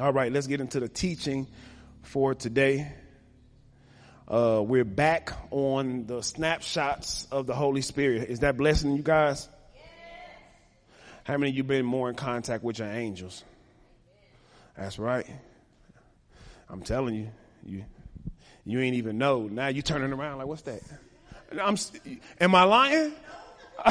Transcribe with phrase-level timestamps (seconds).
[0.00, 1.48] All right, let's get into the teaching
[2.02, 2.92] for today.
[4.28, 8.30] Uh, we're back on the snapshots of the Holy Spirit.
[8.30, 9.48] Is that blessing you guys?
[9.74, 9.82] Yes.
[11.24, 13.42] How many of you been more in contact with your angels?
[14.76, 15.26] That's right.
[16.68, 17.30] I'm telling you,
[17.64, 17.84] you
[18.64, 19.48] you ain't even know.
[19.48, 20.80] Now you turning around like, what's that?
[21.60, 21.76] I'm,
[22.40, 23.12] am I lying?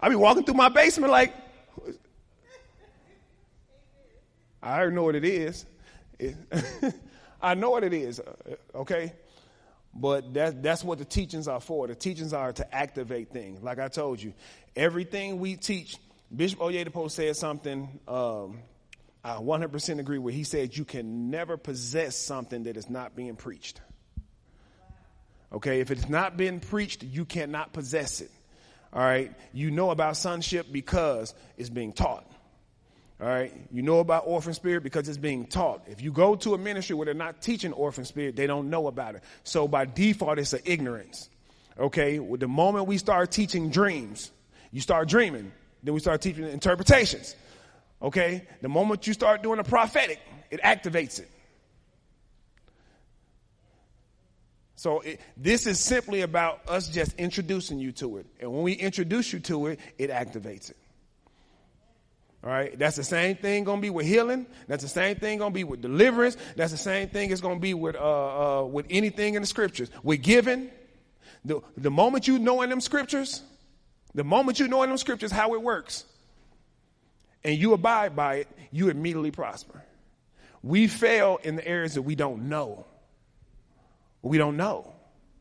[0.00, 1.34] I be walking through my basement like,
[4.66, 5.64] I know what it is.
[7.42, 9.12] I know what it is, uh, okay?
[9.94, 11.86] But that, that's what the teachings are for.
[11.86, 13.62] The teachings are to activate things.
[13.62, 14.34] Like I told you,
[14.74, 15.96] everything we teach,
[16.34, 18.58] Bishop Oyedepo said something um,
[19.26, 20.34] I 100% agree with.
[20.34, 23.80] He said you can never possess something that is not being preached.
[25.52, 28.30] Okay, if it's not been preached, you cannot possess it.
[28.92, 32.30] All right, you know about sonship because it's being taught.
[33.18, 35.84] All right, you know about orphan spirit because it's being taught.
[35.86, 38.88] If you go to a ministry where they're not teaching orphan spirit, they don't know
[38.88, 39.22] about it.
[39.42, 41.30] So by default, it's an ignorance.
[41.78, 44.30] Okay, well, the moment we start teaching dreams,
[44.70, 45.50] you start dreaming.
[45.82, 47.36] Then we start teaching interpretations.
[48.02, 51.30] Okay, the moment you start doing the prophetic, it activates it.
[54.74, 58.26] So it, this is simply about us just introducing you to it.
[58.40, 60.76] And when we introduce you to it, it activates it.
[62.46, 62.78] All right.
[62.78, 64.46] That's the same thing going to be with healing.
[64.68, 66.36] That's the same thing going to be with deliverance.
[66.54, 69.46] That's the same thing it's going to be with, uh, uh, with anything in the
[69.46, 69.90] scriptures.
[70.02, 70.70] With giving.
[71.44, 73.42] The, the moment you know in them scriptures,
[74.14, 76.04] the moment you know in them scriptures how it works,
[77.44, 79.82] and you abide by it, you immediately prosper.
[80.62, 82.86] We fail in the areas that we don't know
[84.26, 84.92] we don't know.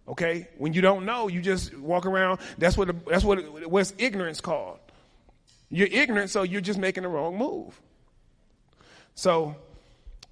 [0.08, 0.47] Okay?
[0.58, 2.40] When you don't know, you just walk around.
[2.58, 4.80] That's what, that's what, what's ignorance called.
[5.70, 7.80] You're ignorant, so you're just making the wrong move.
[9.16, 9.56] So,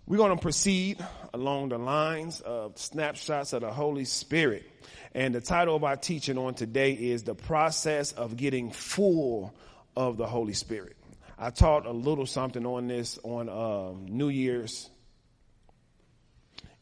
[0.06, 1.04] we're going to proceed
[1.34, 4.70] along the lines of snapshots of the Holy Spirit.
[5.16, 9.54] And the title of our teaching on today is The Process of Getting Full
[9.96, 10.98] of the Holy Spirit.
[11.40, 14.90] I taught a little something on this on um, New Year's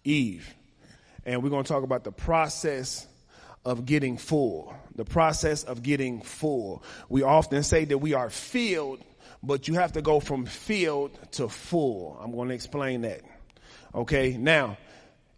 [0.04, 0.56] Eve
[1.26, 3.08] and we're going to talk about the process
[3.66, 4.74] of getting full.
[4.96, 6.84] The process of getting full.
[7.10, 9.04] We often say that we are filled,
[9.44, 12.20] but you have to go from filled to full.
[12.22, 13.22] I'm going to explain that.
[13.94, 14.38] Okay.
[14.38, 14.78] Now,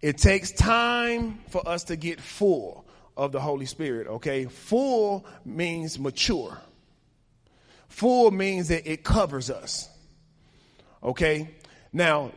[0.01, 2.85] it takes time for us to get full
[3.15, 4.07] of the Holy Spirit.
[4.07, 4.45] Okay.
[4.45, 6.57] Full means mature.
[7.89, 9.87] Full means that it covers us.
[11.03, 11.49] Okay.
[11.91, 12.31] Now,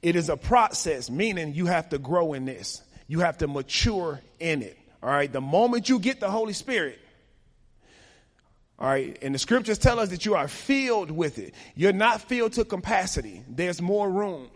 [0.00, 2.82] it is a process, meaning you have to grow in this.
[3.08, 4.78] You have to mature in it.
[5.02, 5.32] All right.
[5.32, 6.98] The moment you get the Holy Spirit,
[8.78, 11.54] all right, and the scriptures tell us that you are filled with it.
[11.74, 14.48] You're not filled to capacity, there's more room.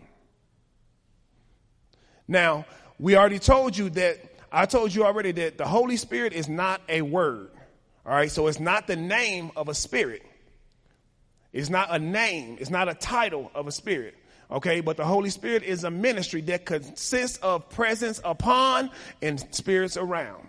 [2.27, 2.65] Now,
[2.99, 4.19] we already told you that,
[4.51, 7.49] I told you already that the Holy Spirit is not a word.
[8.05, 10.21] All right, so it's not the name of a spirit.
[11.51, 14.15] It's not a name, it's not a title of a spirit.
[14.51, 18.91] Okay, but the Holy Spirit is a ministry that consists of presence upon
[19.21, 20.47] and spirits around.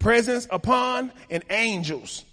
[0.00, 2.24] Presence upon and angels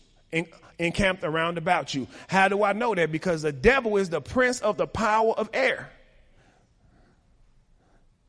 [0.79, 2.07] encamped around about you.
[2.27, 3.11] How do I know that?
[3.11, 5.91] Because the devil is the prince of the power of air.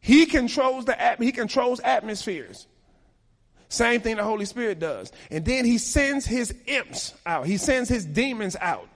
[0.00, 2.66] He controls the he controls atmospheres.
[3.70, 5.12] Same thing the Holy Spirit does.
[5.30, 7.46] And then he sends his imps out.
[7.46, 8.88] He sends his demons out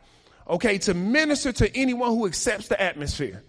[0.48, 3.42] okay, to minister to anyone who accepts the atmosphere.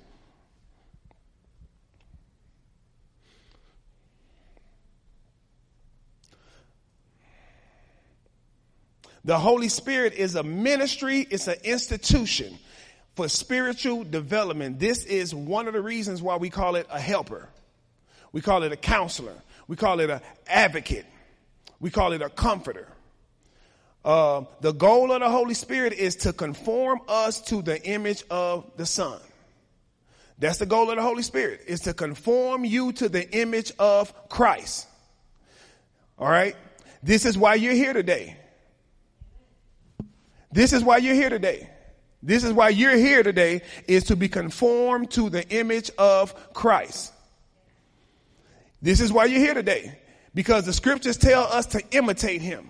[9.25, 12.57] The Holy Spirit is a ministry, it's an institution
[13.15, 14.79] for spiritual development.
[14.79, 17.47] This is one of the reasons why we call it a helper.
[18.31, 19.35] We call it a counselor.
[19.67, 21.05] We call it an advocate.
[21.79, 22.87] We call it a comforter.
[24.03, 28.69] Uh, the goal of the Holy Spirit is to conform us to the image of
[28.75, 29.19] the Son.
[30.39, 34.29] That's the goal of the Holy Spirit, is to conform you to the image of
[34.29, 34.87] Christ.
[36.19, 36.55] All right?
[37.01, 38.35] This is why you're here today.
[40.51, 41.69] This is why you're here today.
[42.21, 47.11] This is why you're here today is to be conformed to the image of Christ.
[48.81, 49.97] This is why you're here today
[50.33, 52.69] because the scriptures tell us to imitate him.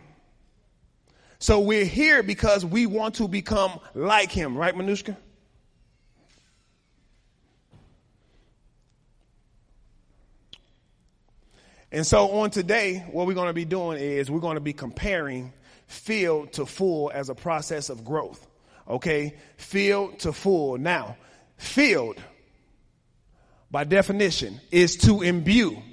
[1.43, 5.17] So we're here because we want to become like him, right, Manushka?
[11.91, 14.71] And so on today, what we're going to be doing is we're going to be
[14.71, 15.51] comparing
[15.87, 18.47] filled to full as a process of growth.
[18.87, 20.77] Okay, filled to full.
[20.77, 21.17] Now,
[21.57, 22.23] filled,
[23.69, 25.83] by definition, is to imbue,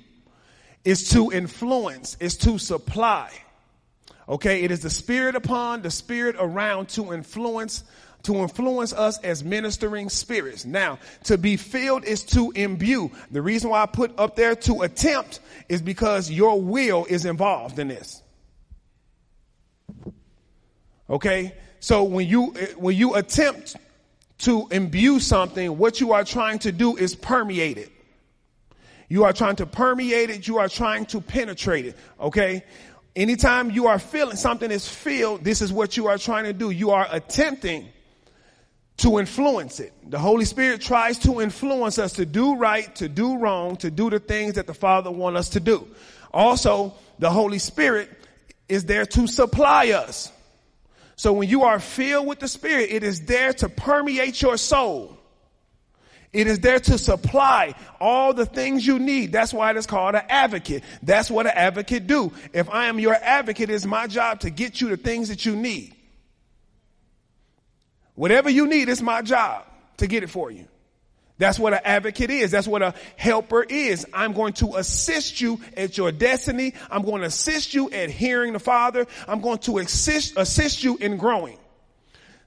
[0.85, 3.33] is to influence, is to supply.
[4.31, 7.83] Okay, it is the spirit upon, the spirit around to influence,
[8.23, 10.65] to influence us as ministering spirits.
[10.65, 13.11] Now, to be filled is to imbue.
[13.33, 17.81] The reason why I put up there to attempt is because your will is involved
[17.81, 18.23] in this.
[21.11, 21.53] Okay?
[21.81, 23.77] So when you, when you attempt
[24.39, 27.91] to imbue something, what you are trying to do is permeate it.
[29.09, 30.47] You are trying to permeate it.
[30.47, 31.97] You are trying to penetrate it.
[32.21, 32.63] Okay?
[33.17, 36.71] Anytime you are feeling something is filled, this is what you are trying to do.
[36.71, 37.89] You are attempting
[38.99, 39.93] to influence it.
[40.11, 44.11] The Holy Spirit tries to influence us to do right, to do wrong, to do
[44.11, 45.89] the things that the Father wants us to do.
[46.33, 48.11] Also, the Holy Spirit
[48.69, 50.31] is there to supply us.
[51.17, 55.19] So when you are filled with the Spirit, it is there to permeate your soul.
[56.33, 59.33] It is there to supply all the things you need.
[59.33, 60.85] That's why it is called an advocate.
[61.03, 62.33] That's what an advocate do.
[62.53, 65.57] If I am your advocate, it's my job to get you the things that you
[65.57, 65.95] need.
[68.15, 69.65] Whatever you need, it's my job
[69.97, 70.69] to get it for you.
[71.39, 72.51] That's what an advocate is.
[72.51, 74.07] That's what a helper is.
[74.13, 76.75] I'm going to assist you at your destiny.
[76.91, 79.07] I'm going to assist you at hearing the Father.
[79.27, 81.59] I'm going to assist, assist you in growing.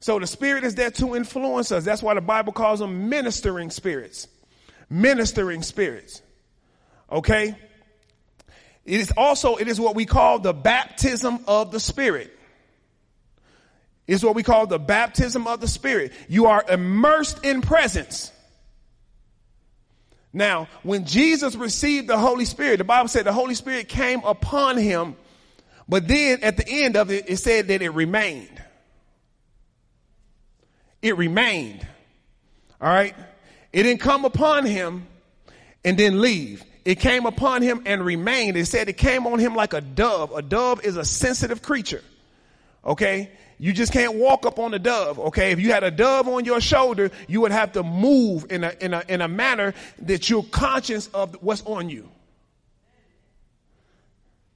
[0.04, 1.86] So the Spirit is there to influence us.
[1.86, 4.28] That's why the Bible calls them ministering spirits.
[4.90, 6.22] Ministering spirits.
[7.10, 7.56] Okay?
[8.84, 12.38] It is also, it is what we call the baptism of the Spirit
[14.06, 16.12] is what we call the baptism of the Spirit.
[16.28, 18.30] You are immersed in presence.
[20.34, 24.76] Now, when Jesus received the Holy Spirit, the Bible said the Holy Spirit came upon
[24.76, 25.16] him,
[25.88, 28.63] but then at the end of it, it said that it remained.
[31.04, 31.86] It remained.
[32.82, 33.14] All right?
[33.72, 35.06] It didn't come upon him
[35.86, 36.64] and then leave.
[36.86, 38.58] It came upon him and remained.
[38.58, 40.32] It said it came on him like a dove.
[40.32, 42.02] A dove is a sensitive creature.
[42.84, 43.32] Okay?
[43.60, 45.52] You just can't walk up on a dove, okay?
[45.52, 48.74] If you had a dove on your shoulder, you would have to move in a,
[48.82, 52.10] in a, in a manner that you're conscious of what's on you.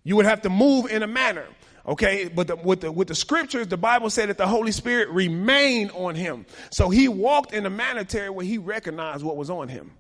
[0.03, 1.45] You would have to move in a manner.
[1.87, 5.09] Okay, but the, with the with the scriptures, the Bible said that the Holy Spirit
[5.09, 6.45] remained on him.
[6.69, 9.91] So he walked in a manner where he recognized what was on him.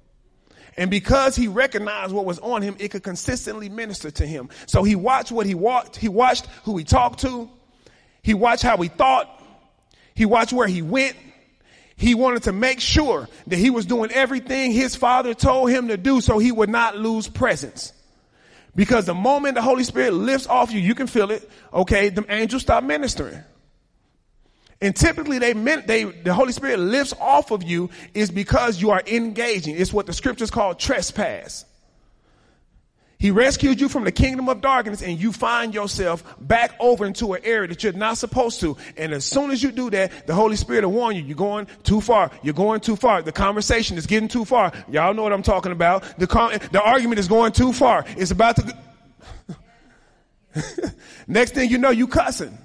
[0.75, 4.49] And because he recognized what was on him, it could consistently minister to him.
[4.67, 7.49] So he watched what he walked, he watched who he talked to,
[8.21, 9.33] he watched how he thought.
[10.13, 11.15] He watched where he went.
[11.95, 15.97] He wanted to make sure that he was doing everything his father told him to
[15.97, 17.93] do so he would not lose presence.
[18.77, 21.49] Because the moment the Holy Spirit lifts off you, you can feel it.
[21.73, 23.43] Okay, the angels stop ministering.
[24.79, 28.91] And typically they meant they, the Holy Spirit lifts off of you is because you
[28.91, 29.75] are engaging.
[29.75, 31.65] It's what the scriptures call trespass.
[33.19, 37.33] He rescued you from the kingdom of darkness and you find yourself back over into
[37.33, 38.77] an area that you're not supposed to.
[38.95, 41.67] And as soon as you do that, the Holy Spirit will warn you, you're going
[41.83, 42.29] too far.
[42.43, 43.23] You're going too far.
[43.23, 44.71] The conversation is getting too far.
[44.87, 46.03] Y'all know what I'm talking about.
[46.19, 48.05] The, com- the argument is going too far.
[48.09, 48.77] It's about to,
[51.27, 52.55] next thing you know, you cussing.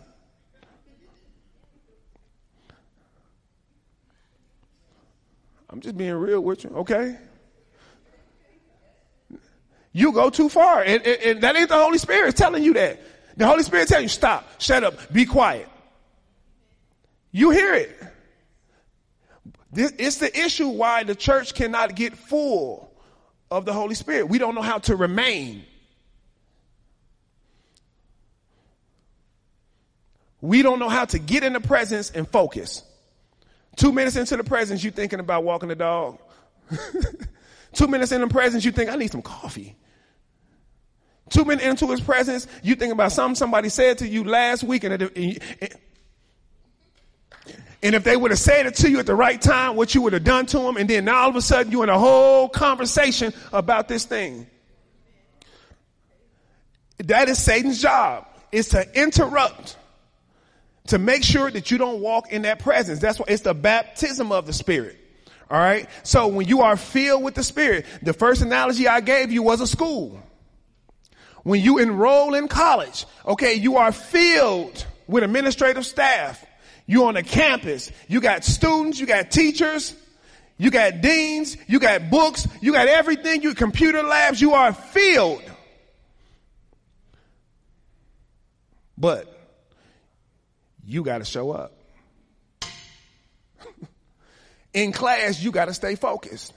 [5.71, 7.17] I'm just being real with you, okay?
[9.93, 10.83] You go too far.
[10.83, 13.01] And, and, and that ain't the Holy Spirit telling you that.
[13.37, 15.69] The Holy Spirit telling you, stop, shut up, be quiet.
[17.31, 17.99] You hear it.
[19.75, 22.93] It's the issue why the church cannot get full
[23.51, 24.29] of the Holy Spirit.
[24.29, 25.65] We don't know how to remain.
[30.43, 32.83] We don't know how to get in the presence and focus.
[33.77, 36.19] Two minutes into the presence, you thinking about walking the dog.
[37.73, 39.77] Two minutes in the presence, you think, I need some coffee.
[41.31, 44.85] Two minutes into his presence, you think about something somebody said to you last week,
[44.85, 44.93] and,
[47.83, 50.03] and if they would have said it to you at the right time, what you
[50.03, 51.99] would have done to them, and then now all of a sudden you're in a
[51.99, 54.47] whole conversation about this thing.
[56.99, 59.77] That is Satan's job, is to interrupt,
[60.89, 62.99] to make sure that you don't walk in that presence.
[62.99, 64.99] That's why it's the baptism of the Spirit.
[65.53, 65.87] All right.
[66.03, 69.61] So when you are filled with the Spirit, the first analogy I gave you was
[69.61, 70.19] a school.
[71.43, 76.43] When you enroll in college, okay, you are filled with administrative staff.
[76.87, 77.93] You're on a campus.
[78.09, 79.95] You got students, you got teachers,
[80.57, 85.43] you got deans, you got books, you got everything, you computer labs, you are filled.
[88.97, 89.29] But
[90.87, 91.82] you got to show up.
[94.75, 96.53] In class, you got to stay focused.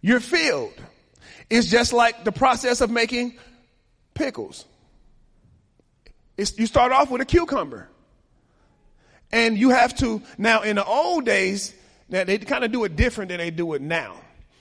[0.00, 0.74] You're filled.
[1.50, 3.38] It's just like the process of making
[4.14, 4.64] pickles.
[6.36, 7.88] It's, you start off with a cucumber.
[9.32, 11.74] And you have to, now in the old days,
[12.08, 14.20] now they kind of do it different than they do it now.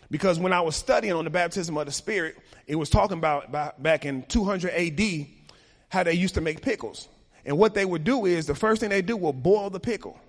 [0.09, 2.37] Because when I was studying on the baptism of the Spirit,
[2.67, 5.27] it was talking about, about back in 200 AD
[5.89, 7.07] how they used to make pickles.
[7.45, 10.19] And what they would do is the first thing they do will boil the pickle.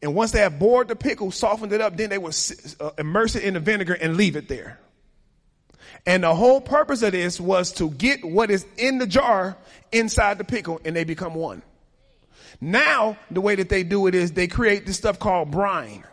[0.00, 2.36] And once they have boiled the pickle, softened it up, then they would
[2.78, 4.78] uh, immerse it in the vinegar and leave it there.
[6.06, 9.56] And the whole purpose of this was to get what is in the jar
[9.90, 11.62] inside the pickle and they become one.
[12.60, 16.04] Now, the way that they do it is they create this stuff called brine.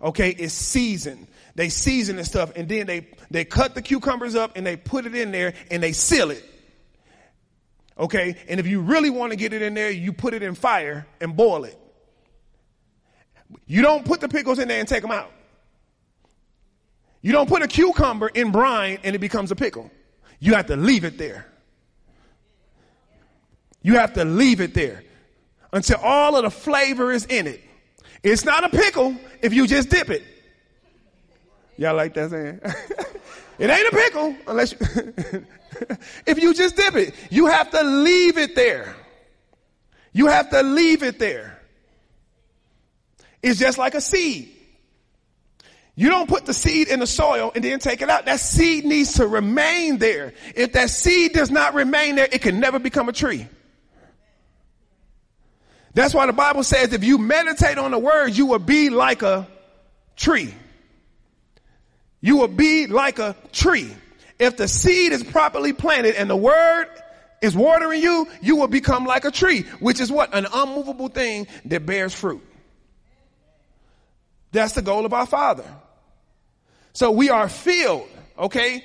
[0.00, 1.26] Okay, it's seasoned.
[1.54, 5.06] They season the stuff and then they, they cut the cucumbers up and they put
[5.06, 6.44] it in there and they seal it.
[7.98, 10.54] Okay, and if you really want to get it in there, you put it in
[10.54, 11.78] fire and boil it.
[13.66, 15.32] You don't put the pickles in there and take them out.
[17.22, 19.90] You don't put a cucumber in brine and it becomes a pickle.
[20.38, 21.46] You have to leave it there.
[23.82, 25.02] You have to leave it there
[25.72, 27.62] until all of the flavor is in it.
[28.22, 30.22] It's not a pickle if you just dip it.
[31.76, 32.60] Y'all like that saying?
[33.58, 35.46] it ain't a pickle unless you
[36.26, 37.14] if you just dip it.
[37.30, 38.94] You have to leave it there.
[40.12, 41.58] You have to leave it there.
[43.42, 44.52] It's just like a seed.
[45.94, 48.26] You don't put the seed in the soil and then take it out.
[48.26, 50.34] That seed needs to remain there.
[50.54, 53.48] If that seed does not remain there, it can never become a tree.
[55.94, 59.22] That's why the Bible says if you meditate on the word, you will be like
[59.22, 59.48] a
[60.16, 60.52] tree.
[62.20, 63.94] You will be like a tree.
[64.38, 66.88] If the seed is properly planted and the word
[67.40, 70.34] is watering you, you will become like a tree, which is what?
[70.34, 72.42] An unmovable thing that bears fruit.
[74.52, 75.64] That's the goal of our Father.
[76.92, 78.84] So we are filled, okay?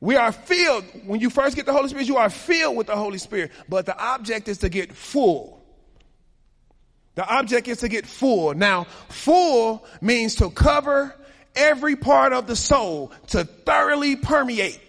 [0.00, 0.84] We are filled.
[1.04, 3.52] When you first get the Holy Spirit, you are filled with the Holy Spirit.
[3.68, 5.62] But the object is to get full.
[7.14, 8.54] The object is to get full.
[8.54, 11.14] Now, full means to cover
[11.56, 14.80] every part of the soul, to thoroughly permeate.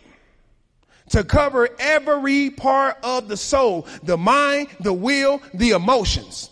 [1.10, 6.50] To cover every part of the soul, the mind, the will, the emotions.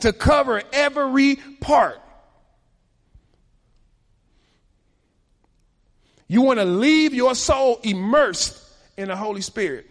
[0.00, 2.00] To cover every part.
[6.28, 8.62] You want to leave your soul immersed
[8.96, 9.86] in the Holy Spirit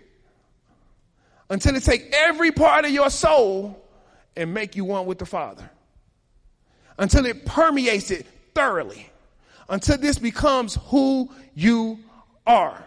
[1.49, 3.83] until it take every part of your soul
[4.35, 5.69] and make you one with the Father.
[6.99, 9.09] Until it permeates it thoroughly.
[9.69, 11.99] Until this becomes who you
[12.45, 12.83] are.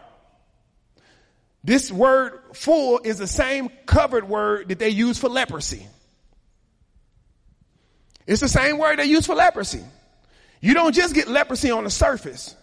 [1.63, 5.87] This word full is the same covered word that they use for leprosy.
[8.27, 9.85] It's the same word they use for leprosy.
[10.61, 12.55] You don't just get leprosy on the surface.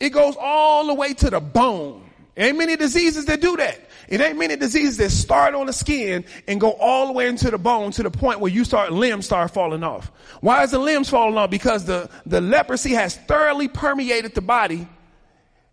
[0.00, 2.05] It goes all the way to the bone.
[2.36, 3.80] Ain't many diseases that do that.
[4.08, 7.50] It ain't many diseases that start on the skin and go all the way into
[7.50, 10.12] the bone to the point where you start limbs start falling off.
[10.40, 11.50] Why is the limbs falling off?
[11.50, 14.86] Because the, the leprosy has thoroughly permeated the body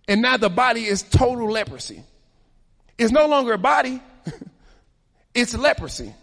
[0.07, 2.03] and now the body is total leprosy.
[2.97, 4.01] It's no longer a body.
[5.33, 6.13] it's leprosy.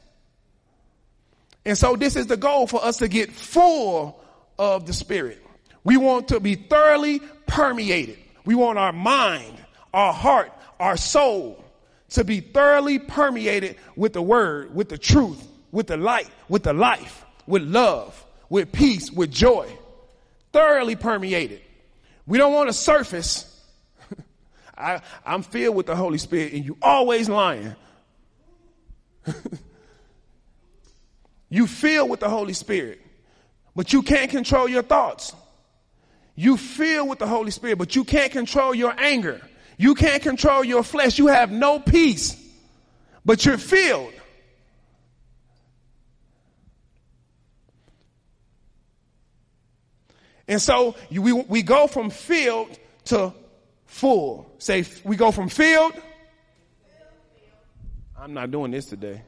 [1.65, 4.23] And so this is the goal for us to get full
[4.59, 5.45] of the spirit.
[5.85, 8.19] We want to be thoroughly permeated.
[8.45, 9.57] We want our mind,
[9.93, 11.65] our heart, our soul
[12.11, 16.73] to be thoroughly permeated with the word, with the truth, with the light, with the
[16.73, 19.69] life, with love, with peace, with joy.
[20.53, 21.61] Thoroughly permeated.
[22.27, 23.47] We don't want to surface.
[24.79, 27.75] I, I'm filled with the Holy Spirit and you always lying.
[31.49, 33.01] you feel with the Holy Spirit,
[33.77, 35.33] but you can't control your thoughts.
[36.35, 39.41] You feel with the Holy Spirit, but you can't control your anger.
[39.81, 41.19] You can't control your flesh.
[41.19, 42.37] You have no peace,
[43.25, 44.13] but you're filled.
[50.47, 53.33] And so we, we go from filled to
[53.87, 54.55] full.
[54.59, 55.95] Say, we go from filled.
[58.19, 59.23] I'm not doing this today.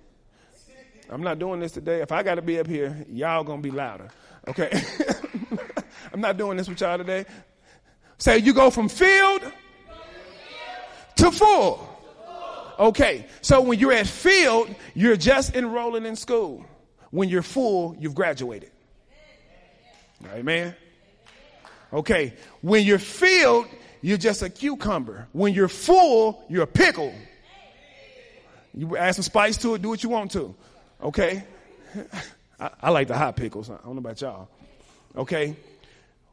[1.08, 2.02] I'm not doing this today.
[2.02, 4.10] If I got to be up here, y'all gonna be louder.
[4.46, 4.82] Okay.
[6.12, 7.24] I'm not doing this with y'all today.
[8.18, 9.50] Say you go from filled
[11.22, 11.88] to full.
[12.78, 13.26] Okay.
[13.40, 16.64] So when you're at field, you're just enrolling in school.
[17.10, 18.70] When you're full, you've graduated.
[20.34, 20.74] Amen.
[21.92, 22.34] Okay.
[22.60, 23.66] When you're filled,
[24.00, 25.28] you're just a cucumber.
[25.32, 27.14] When you're full, you're a pickle.
[28.74, 30.54] You add some spice to it, do what you want to.
[31.02, 31.44] Okay?
[32.60, 33.68] I, I like the hot pickles.
[33.70, 34.48] I don't know about y'all.
[35.16, 35.56] Okay?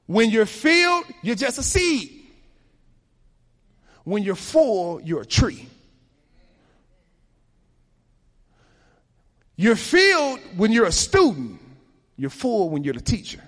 [0.07, 2.19] When you're filled, you're just a seed.
[4.03, 5.67] When you're full, you're a tree.
[9.55, 11.59] You're filled when you're a student.
[12.15, 13.43] You're full when you're the teacher.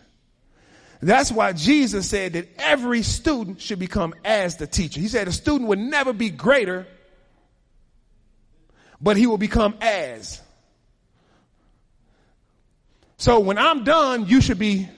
[1.01, 4.99] That's why Jesus said that every student should become as the teacher.
[4.99, 6.85] He said a student would never be greater,
[9.01, 10.41] but he will become as.
[13.17, 14.89] So when I'm done, you should be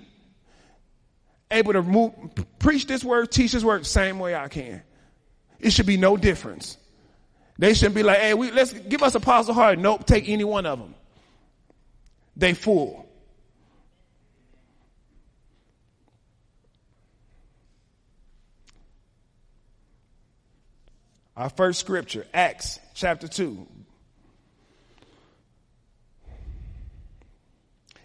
[1.51, 2.13] able to move,
[2.59, 4.81] preach this word, teach this word the same way I can.
[5.63, 6.77] It should be no difference.
[7.57, 9.79] They shouldn't be like, hey, we, let's give us Apostle Hart.
[9.79, 10.93] Nope, take any one of them.
[12.35, 13.07] They fool.
[21.37, 23.65] Our first scripture, Acts chapter 2.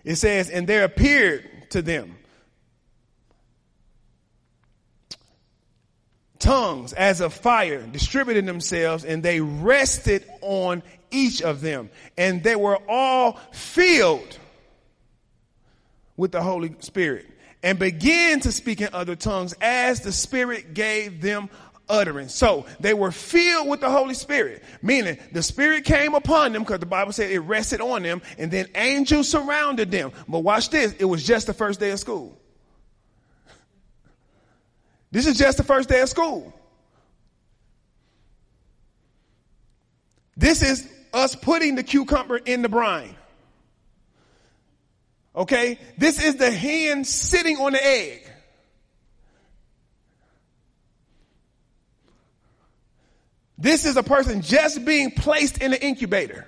[0.05, 2.18] It says, And there appeared to them
[6.39, 11.91] tongues as of fire distributing themselves, and they rested on each of them.
[12.17, 14.39] And they were all filled
[16.17, 17.27] with the Holy Spirit
[17.63, 21.49] and began to speak in other tongues as the Spirit gave them
[21.89, 22.35] utterance.
[22.35, 26.81] So they were filled with the Holy Spirit, meaning the Spirit came upon them because
[26.81, 30.13] the Bible said it rested on them and then angels surrounded them.
[30.29, 30.93] But watch this.
[30.99, 32.38] It was just the first day of school.
[35.11, 36.53] This is just the first day of school.
[40.37, 43.15] This is us putting the cucumber in the brine.
[45.35, 45.79] Okay?
[45.97, 48.29] This is the hen sitting on the egg.
[53.57, 56.47] This is a person just being placed in the incubator.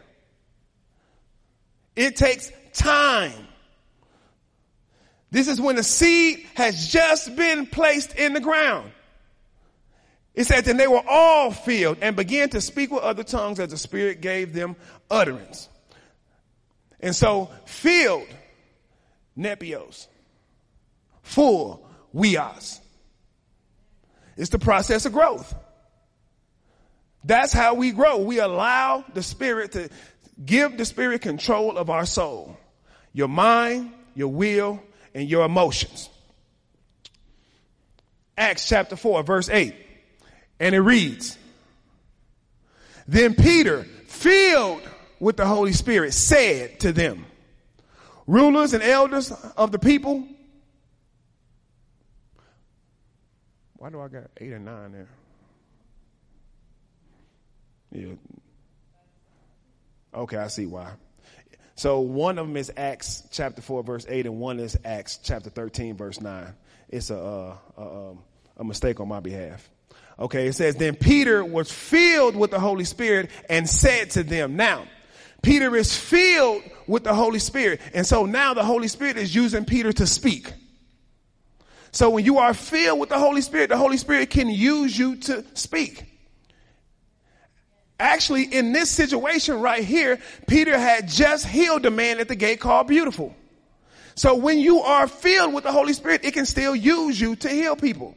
[1.96, 3.48] It takes time.
[5.30, 8.90] This is when the seed has just been placed in the ground.
[10.34, 13.70] It says, and they were all filled and began to speak with other tongues as
[13.70, 14.76] the Spirit gave them
[15.10, 15.68] utterance.
[17.00, 18.28] And so, filled,
[19.36, 20.06] nepios,
[21.22, 22.80] full, weos.
[24.36, 25.54] It's the process of growth.
[27.24, 28.18] That's how we grow.
[28.18, 29.90] We allow the Spirit to
[30.44, 32.56] give the Spirit control of our soul,
[33.12, 34.80] your mind, your will,
[35.14, 36.08] and your emotions.
[38.36, 39.74] Acts chapter 4, verse 8.
[40.58, 41.36] And it reads
[43.06, 44.82] Then Peter, filled
[45.18, 47.26] with the Holy Spirit, said to them,
[48.26, 50.24] Rulers and elders of the people.
[53.76, 55.08] Why do I got eight and nine there?
[57.92, 58.14] Yeah.
[60.14, 60.90] Okay, I see why.
[61.80, 65.48] So one of them is Acts chapter 4 verse 8 and one is Acts chapter
[65.48, 66.52] 13 verse 9.
[66.90, 68.14] It's a, uh, a, a,
[68.58, 69.66] a mistake on my behalf.
[70.18, 74.56] Okay, it says, then Peter was filled with the Holy Spirit and said to them,
[74.56, 74.84] now,
[75.40, 77.80] Peter is filled with the Holy Spirit.
[77.94, 80.52] And so now the Holy Spirit is using Peter to speak.
[81.92, 85.16] So when you are filled with the Holy Spirit, the Holy Spirit can use you
[85.16, 86.09] to speak.
[88.00, 92.58] Actually, in this situation right here, Peter had just healed a man at the gate
[92.58, 93.36] called Beautiful.
[94.14, 97.48] So when you are filled with the Holy Spirit, it can still use you to
[97.50, 98.16] heal people.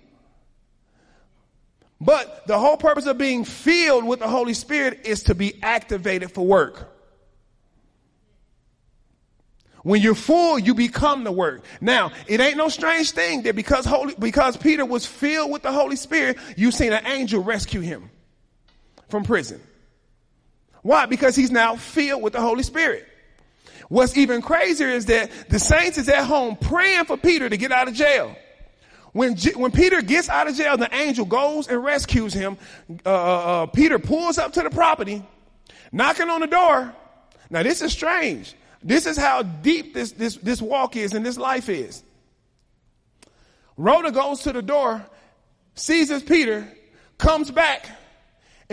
[1.99, 6.31] But the whole purpose of being filled with the Holy Spirit is to be activated
[6.31, 6.89] for work.
[9.83, 11.65] When you're full, you become the work.
[11.81, 15.73] Now, it ain't no strange thing that because Holy, because Peter was filled with the
[15.73, 18.09] Holy Spirit, you've seen an angel rescue him
[19.09, 19.59] from prison.
[20.83, 21.05] Why?
[21.07, 23.07] Because he's now filled with the Holy Spirit.
[23.89, 27.71] What's even crazier is that the saints is at home praying for Peter to get
[27.71, 28.35] out of jail.
[29.13, 32.57] When, when Peter gets out of jail, the angel goes and rescues him.
[33.05, 35.23] Uh, uh, uh, Peter pulls up to the property,
[35.91, 36.93] knocking on the door.
[37.49, 38.53] Now this is strange.
[38.81, 42.03] This is how deep this, this, this walk is and this life is.
[43.77, 45.05] Rhoda goes to the door,
[45.75, 46.67] sees Peter,
[47.17, 47.89] comes back,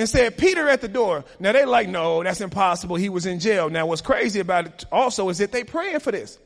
[0.01, 1.27] and said, Peter at the door.
[1.39, 2.97] Now they like, no, that's impossible.
[2.97, 3.69] He was in jail.
[3.69, 6.39] Now what's crazy about it also is that they praying for this.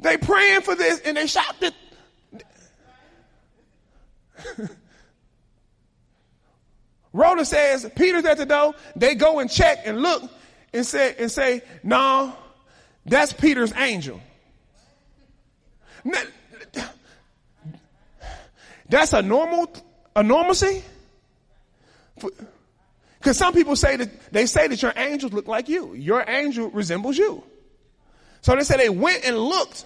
[0.00, 1.74] They praying for this and they shocked it.
[7.14, 8.74] Rhoda says, Peter's at the door.
[8.94, 10.22] They go and check and look
[10.74, 12.36] and say, and say, no,
[13.06, 14.20] that's Peter's angel.
[18.90, 19.72] That's a normal,
[20.14, 20.84] a normalcy?
[23.18, 25.94] Because some people say that they say that your angels look like you.
[25.94, 27.42] Your angel resembles you.
[28.40, 29.84] So they said they went and looked,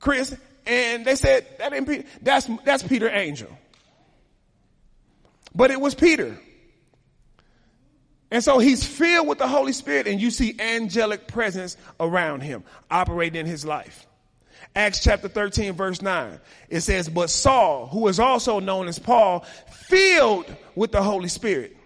[0.00, 2.04] Chris, and they said that ain't Peter.
[2.22, 3.48] That's that's Peter angel.
[5.54, 6.38] But it was Peter.
[8.30, 12.62] And so he's filled with the Holy Spirit, and you see angelic presence around him,
[12.90, 14.06] operating in his life.
[14.74, 16.38] Acts chapter 13, verse 9.
[16.68, 21.76] It says, But Saul, who is also known as Paul, filled with the Holy Spirit,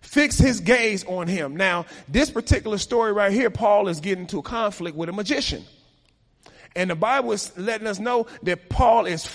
[0.00, 1.56] fixed his gaze on him.
[1.56, 5.64] Now, this particular story right here, Paul is getting into a conflict with a magician.
[6.76, 9.26] And the Bible is letting us know that Paul is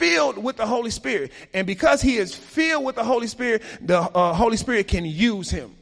[0.00, 1.30] filled with the Holy Spirit.
[1.52, 5.50] And because he is filled with the Holy Spirit, the uh, Holy Spirit can use
[5.50, 5.76] him.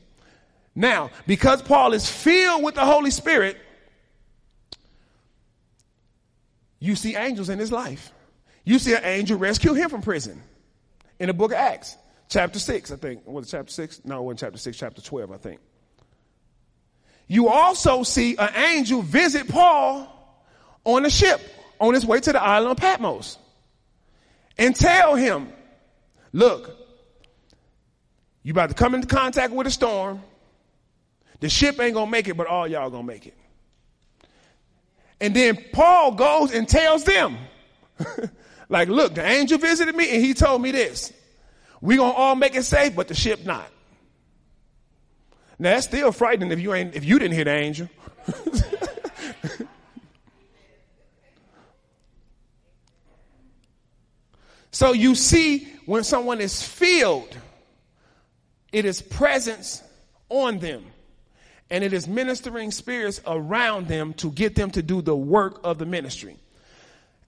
[0.75, 3.57] Now, because Paul is filled with the Holy Spirit,
[6.79, 8.13] you see angels in his life.
[8.65, 10.43] You see an angel rescue him from prison
[11.19, 11.97] in the book of Acts,
[12.29, 13.27] chapter 6, I think.
[13.27, 14.05] Was it chapter 6?
[14.05, 15.61] No, it wasn't chapter 6, chapter 12, I think.
[17.27, 20.15] You also see an angel visit Paul
[20.85, 21.41] on a ship
[21.79, 23.39] on his way to the island of Patmos
[24.57, 25.53] and tell him,
[26.33, 26.75] look,
[28.43, 30.23] you about to come into contact with a storm.
[31.41, 33.37] The ship ain't gonna make it, but all y'all gonna make it.
[35.21, 37.37] And then Paul goes and tells them,
[38.69, 41.13] like, look, the angel visited me and he told me this.
[41.81, 43.69] We're gonna all make it safe, but the ship not.
[45.59, 47.89] Now that's still frightening if you ain't, if you didn't hear the angel.
[54.71, 57.37] so you see when someone is filled,
[58.73, 59.83] it is presence
[60.29, 60.85] on them
[61.71, 65.79] and it is ministering spirits around them to get them to do the work of
[65.79, 66.37] the ministry.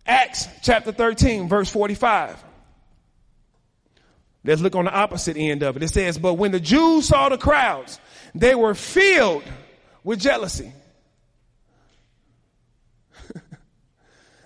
[0.07, 2.43] Acts chapter 13, verse 45.
[4.43, 5.83] Let's look on the opposite end of it.
[5.83, 8.01] It says, But when the Jews saw the crowds,
[8.35, 9.45] they were filled
[10.03, 10.73] with jealousy.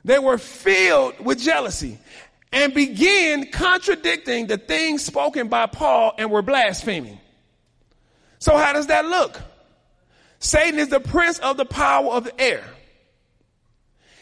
[0.05, 1.99] they were filled with jealousy
[2.53, 7.21] and began contradicting the things spoken by Paul and were blaspheming.
[8.41, 9.41] So how does that look?
[10.45, 12.63] Satan is the prince of the power of the air.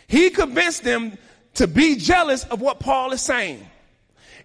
[0.07, 1.19] He convinced them
[1.55, 3.67] to be jealous of what Paul is saying.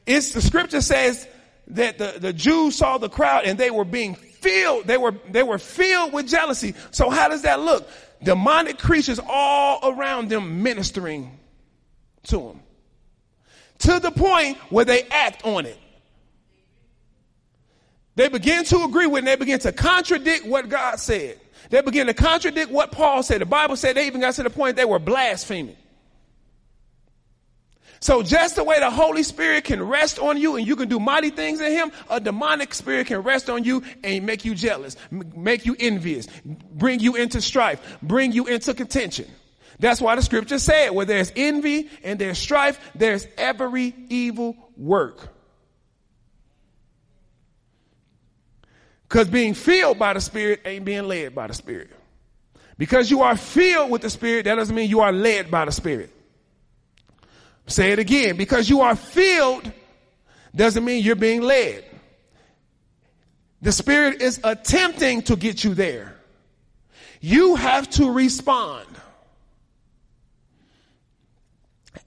[0.07, 1.27] It's the scripture says
[1.67, 5.43] that the, the Jews saw the crowd and they were being filled, they were, they
[5.43, 6.73] were filled with jealousy.
[6.89, 7.87] So how does that look?
[8.23, 11.37] Demonic creatures all around them ministering
[12.23, 12.59] to them.
[13.79, 15.77] To the point where they act on it.
[18.15, 21.39] They begin to agree with and they begin to contradict what God said.
[21.69, 23.41] They begin to contradict what Paul said.
[23.41, 25.75] The Bible said they even got to the point they were blaspheming.
[27.99, 30.99] So just the way the Holy Spirit can rest on you and you can do
[30.99, 34.95] mighty things in Him, a demonic spirit can rest on you and make you jealous,
[35.09, 39.25] make you envious, bring you into strife, bring you into contention.
[39.79, 45.29] That's why the scripture said where there's envy and there's strife, there's every evil work.
[49.07, 51.91] Because being filled by the Spirit ain't being led by the Spirit.
[52.77, 55.71] Because you are filled with the Spirit, that doesn't mean you are led by the
[55.71, 56.11] Spirit.
[57.67, 58.37] Say it again.
[58.37, 59.71] Because you are filled
[60.55, 61.85] doesn't mean you're being led.
[63.61, 66.15] The Spirit is attempting to get you there.
[67.19, 68.87] You have to respond.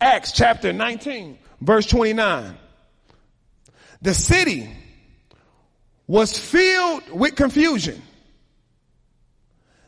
[0.00, 2.56] Acts chapter 19, verse 29.
[4.02, 4.68] The city
[6.10, 8.02] was filled with confusion.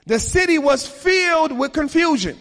[0.07, 2.39] The city was filled with confusion.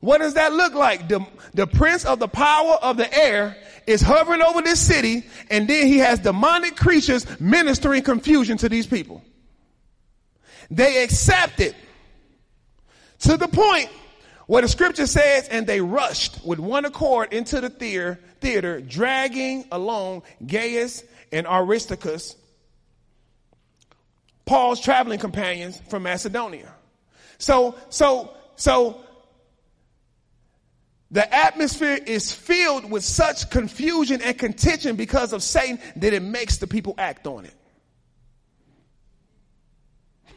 [0.00, 1.08] What does that look like?
[1.08, 5.66] The, the prince of the power of the air is hovering over this city and
[5.66, 9.24] then he has demonic creatures ministering confusion to these people.
[10.70, 11.74] They accept it
[13.20, 13.88] to the point
[14.46, 19.64] where the scripture says, and they rushed with one accord into the theater, theater dragging
[19.72, 21.02] along Gaius
[21.32, 22.36] and Aristarchus,
[24.46, 26.72] Paul's traveling companions from Macedonia.
[27.38, 29.04] So, so, so
[31.10, 36.58] the atmosphere is filled with such confusion and contention because of Satan that it makes
[36.58, 37.54] the people act on it.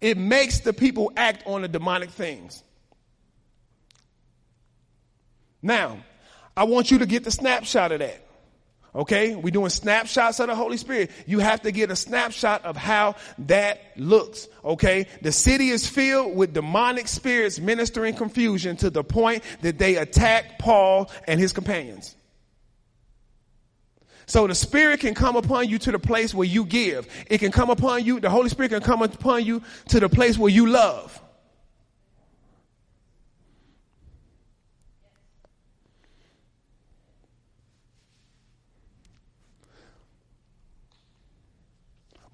[0.00, 2.62] It makes the people act on the demonic things.
[5.62, 6.04] Now,
[6.54, 8.23] I want you to get the snapshot of that.
[8.94, 9.34] Okay?
[9.34, 11.10] We're doing snapshots of the Holy Spirit.
[11.26, 14.48] You have to get a snapshot of how that looks.
[14.64, 15.06] Okay?
[15.22, 20.58] The city is filled with demonic spirits ministering confusion to the point that they attack
[20.58, 22.14] Paul and his companions.
[24.26, 27.06] So the Spirit can come upon you to the place where you give.
[27.28, 30.38] It can come upon you, the Holy Spirit can come upon you to the place
[30.38, 31.20] where you love.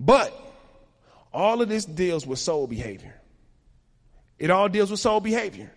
[0.00, 0.34] But
[1.32, 3.14] all of this deals with soul behavior.
[4.38, 5.70] It all deals with soul behavior.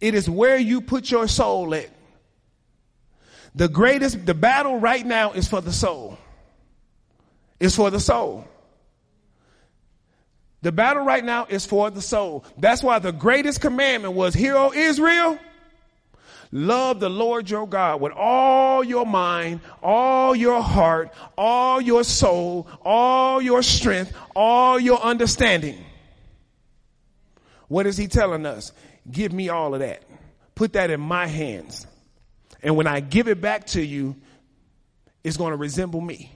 [0.00, 1.88] It is where you put your soul at.
[3.54, 6.18] The greatest, the battle right now is for the soul.
[7.60, 8.46] It's for the soul.
[10.62, 12.44] The battle right now is for the soul.
[12.58, 15.38] That's why the greatest commandment was, Hear, O Israel,
[16.50, 22.66] Love the Lord your God with all your mind, all your heart, all your soul,
[22.82, 25.84] all your strength, all your understanding.
[27.68, 28.72] What is he telling us?
[29.10, 30.02] Give me all of that.
[30.54, 31.86] Put that in my hands.
[32.62, 34.16] And when I give it back to you,
[35.22, 36.32] it's going to resemble me.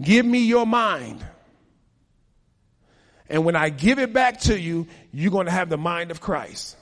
[0.00, 1.24] Give me your mind.
[3.28, 6.20] And when I give it back to you, you're going to have the mind of
[6.20, 6.76] Christ.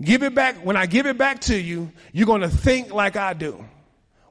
[0.00, 0.56] Give it back.
[0.64, 3.64] When I give it back to you, you're going to think like I do.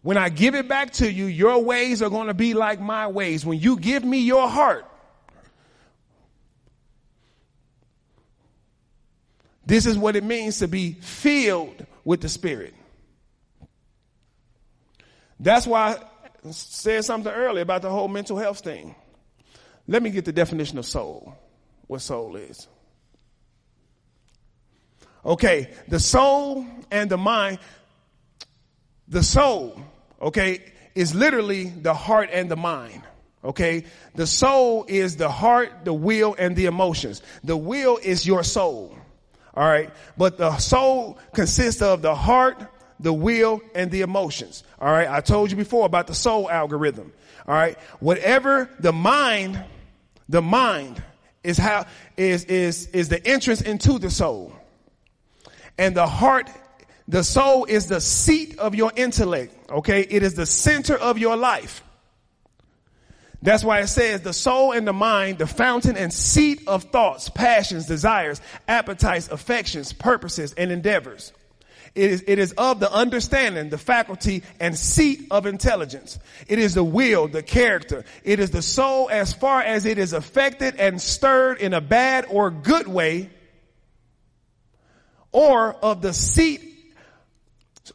[0.02, 3.08] When I give it back to you, your ways are going to be like my
[3.08, 3.46] ways.
[3.46, 4.86] When you give me your heart,
[9.66, 12.74] this is what it means to be filled with the Spirit.
[15.40, 15.98] That's why
[16.44, 18.96] I said something earlier about the whole mental health thing.
[19.88, 21.36] Let me get the definition of soul,
[21.88, 22.68] what soul is.
[25.26, 27.60] Okay, the soul and the mind,
[29.08, 29.80] the soul,
[30.22, 30.64] okay,
[30.96, 33.04] is literally the heart and the mind.
[33.44, 37.22] Okay, the soul is the heart, the will, and the emotions.
[37.44, 38.96] The will is your soul.
[39.54, 42.64] All right, but the soul consists of the heart,
[43.00, 44.64] the will, and the emotions.
[44.80, 47.12] All right, I told you before about the soul algorithm.
[47.48, 49.64] All right, whatever the mind,
[50.30, 51.02] the mind
[51.44, 51.86] is how
[52.18, 54.54] is is is the entrance into the soul.
[55.78, 56.50] And the heart,
[57.08, 59.56] the soul is the seat of your intellect.
[59.70, 60.02] Okay.
[60.02, 61.84] It is the center of your life.
[63.44, 67.30] That's why it says the soul and the mind, the fountain and seat of thoughts,
[67.30, 71.34] passions, desires, appetites, affections, purposes, and endeavors.
[71.94, 76.20] It is, it is of the understanding, the faculty, and seat of intelligence.
[76.48, 78.06] It is the will, the character.
[78.24, 82.28] It is the soul as far as it is affected and stirred in a bad
[82.30, 83.30] or good way
[85.32, 86.72] or of the seat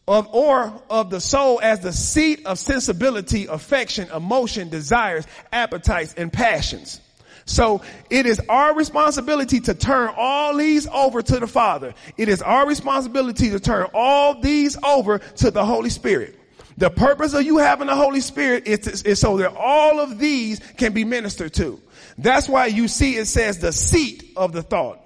[0.09, 6.33] of, or of the soul as the seat of sensibility, affection, emotion, desires, appetites, and
[6.33, 7.01] passions.
[7.45, 11.95] So it is our responsibility to turn all these over to the Father.
[12.17, 16.39] It is our responsibility to turn all these over to the Holy Spirit.
[16.77, 20.61] The purpose of you having the Holy Spirit is, is so that all of these
[20.77, 21.81] can be ministered to.
[22.19, 25.01] That's why you see it says the seat of the thought,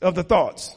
[0.00, 0.74] of the thoughts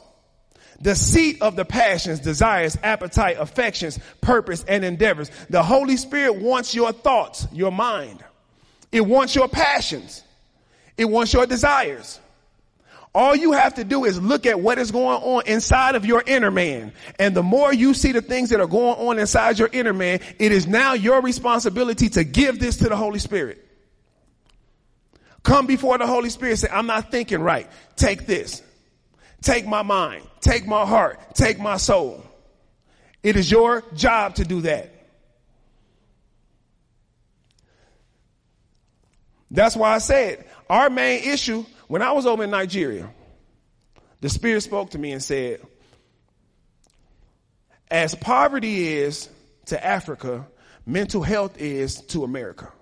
[0.84, 5.30] the seat of the passions, desires, appetite, affections, purpose, and endeavors.
[5.48, 8.22] The Holy Spirit wants your thoughts, your mind.
[8.92, 10.22] It wants your passions.
[10.98, 12.20] It wants your desires.
[13.14, 16.22] All you have to do is look at what is going on inside of your
[16.26, 16.92] inner man.
[17.18, 20.20] And the more you see the things that are going on inside your inner man,
[20.38, 23.66] it is now your responsibility to give this to the Holy Spirit.
[25.44, 27.70] Come before the Holy Spirit, say, I'm not thinking right.
[27.96, 28.62] Take this.
[29.44, 32.24] Take my mind, take my heart, take my soul.
[33.22, 34.90] It is your job to do that.
[39.50, 43.10] That's why I said our main issue when I was over in Nigeria,
[44.22, 45.60] the Spirit spoke to me and said,
[47.90, 49.28] as poverty is
[49.66, 50.46] to Africa,
[50.86, 52.72] mental health is to America.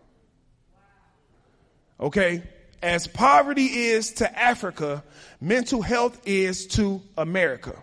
[1.98, 2.44] Okay?
[2.82, 5.04] As poverty is to Africa,
[5.40, 7.80] mental health is to America.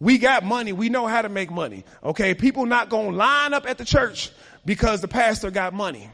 [0.00, 0.72] We got money.
[0.72, 1.84] We know how to make money.
[2.02, 2.34] Okay.
[2.34, 4.30] People not going to line up at the church
[4.64, 6.10] because the pastor got money.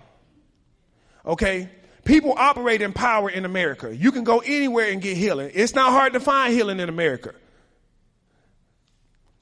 [1.24, 1.70] Okay.
[2.04, 3.94] People operate in power in America.
[3.94, 5.50] You can go anywhere and get healing.
[5.54, 7.32] It's not hard to find healing in America.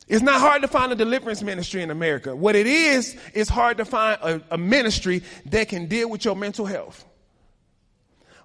[0.07, 2.37] It's not hard to find a deliverance ministry in America.
[2.37, 6.37] What it is, it's hard to find a, a ministry that can deal with your
[6.37, 7.05] mental health.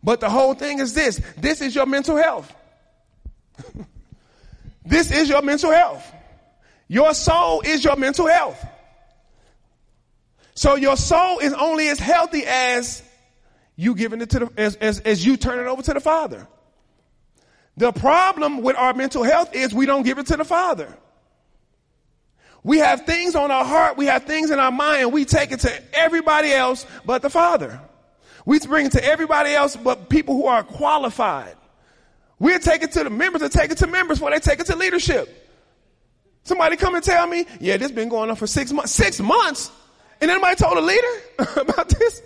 [0.04, 1.22] But the whole thing is this.
[1.38, 2.54] This is your mental health.
[4.86, 6.06] this is your mental health.
[6.88, 8.66] Your soul is your mental health.
[10.56, 13.04] So your soul is only as healthy as
[13.76, 16.48] you giving it to the, as, as, as you turn it over to the Father.
[17.78, 20.94] The problem with our mental health is we don't give it to the Father.
[22.62, 25.54] We have things on our heart, we have things in our mind, and we take
[25.54, 27.80] it to everybody else but the Father.
[28.50, 31.56] We bring it to everybody else but people who are qualified.
[32.40, 34.66] We'll take it to the members and take it to members before they take it
[34.66, 35.30] to leadership.
[36.46, 38.92] Somebody come and tell me, yeah, this been going on for six months.
[38.92, 39.70] Six months?
[40.20, 41.08] And anybody told a leader
[41.62, 42.24] about this?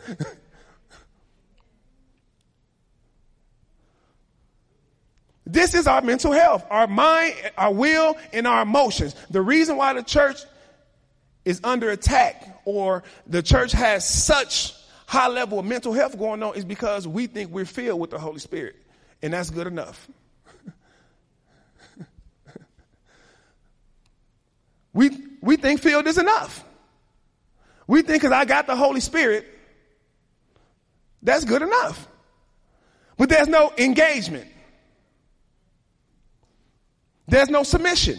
[5.46, 9.14] This is our mental health, our mind, our will, and our emotions.
[9.30, 10.40] The reason why the church
[11.44, 14.74] is under attack or the church has such
[15.14, 18.18] high level of mental health going on is because we think we're filled with the
[18.18, 18.76] Holy Spirit.
[19.22, 20.10] And that's good enough.
[24.94, 26.66] we, we think filled is enough.
[27.86, 29.46] We think because I got the Holy Spirit,
[31.22, 32.08] that's good enough.
[33.16, 34.48] But there's no engagement.
[37.28, 38.18] There's no submission.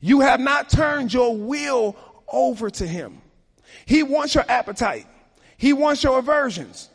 [0.00, 1.96] You have not turned your will
[2.28, 3.20] over to him.
[3.84, 5.08] He wants your appetite.
[5.60, 6.88] He wants your aversions.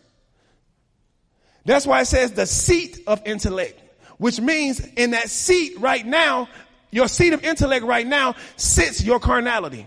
[1.65, 3.79] That's why it says the seat of intellect,
[4.17, 6.49] which means in that seat right now,
[6.89, 9.85] your seat of intellect right now sits your carnality.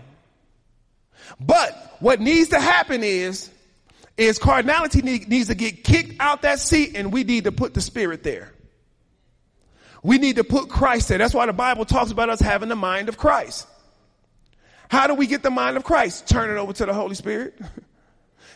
[1.41, 3.49] But what needs to happen is,
[4.15, 7.81] is carnality needs to get kicked out that seat and we need to put the
[7.81, 8.53] spirit there.
[10.03, 11.17] We need to put Christ there.
[11.17, 13.67] That's why the Bible talks about us having the mind of Christ.
[14.89, 16.29] How do we get the mind of Christ?
[16.29, 17.59] Turn it over to the Holy Spirit.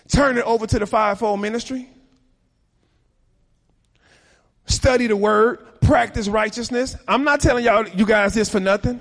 [0.09, 1.87] Turn it over to the fivefold ministry.
[4.65, 6.95] Study the word, practice righteousness.
[7.07, 8.99] I'm not telling y'all, you guys this for nothing.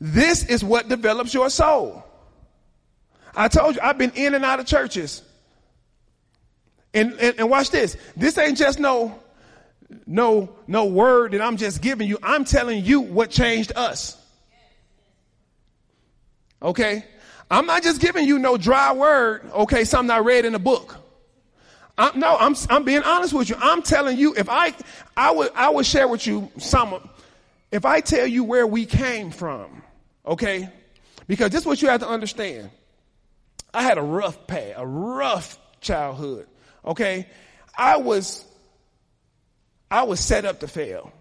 [0.00, 2.04] This is what develops your soul.
[3.36, 5.22] I told you, I've been in and out of churches.
[6.92, 7.96] And, and, and watch this.
[8.16, 9.18] This ain't just no,
[10.06, 12.18] no, no word that I'm just giving you.
[12.22, 14.20] I'm telling you what changed us.
[16.62, 17.04] Okay?
[17.54, 20.96] I'm not just giving you no dry word, okay, something I read in a book.
[21.96, 23.54] I'm, no, I'm, I'm being honest with you.
[23.60, 24.74] I'm telling you, if I,
[25.16, 27.08] I would, I would share with you some,
[27.70, 29.84] if I tell you where we came from,
[30.26, 30.68] okay?
[31.28, 32.70] Because this is what you have to understand.
[33.72, 36.48] I had a rough past, a rough childhood,
[36.84, 37.28] okay?
[37.78, 38.44] I was
[39.92, 41.12] I was set up to fail.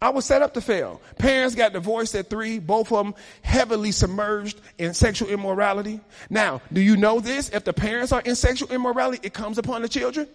[0.00, 1.00] I was set up to fail.
[1.18, 6.00] Parents got divorced at three, both of them heavily submerged in sexual immorality.
[6.28, 7.48] Now, do you know this?
[7.50, 10.28] If the parents are in sexual immorality, it comes upon the children.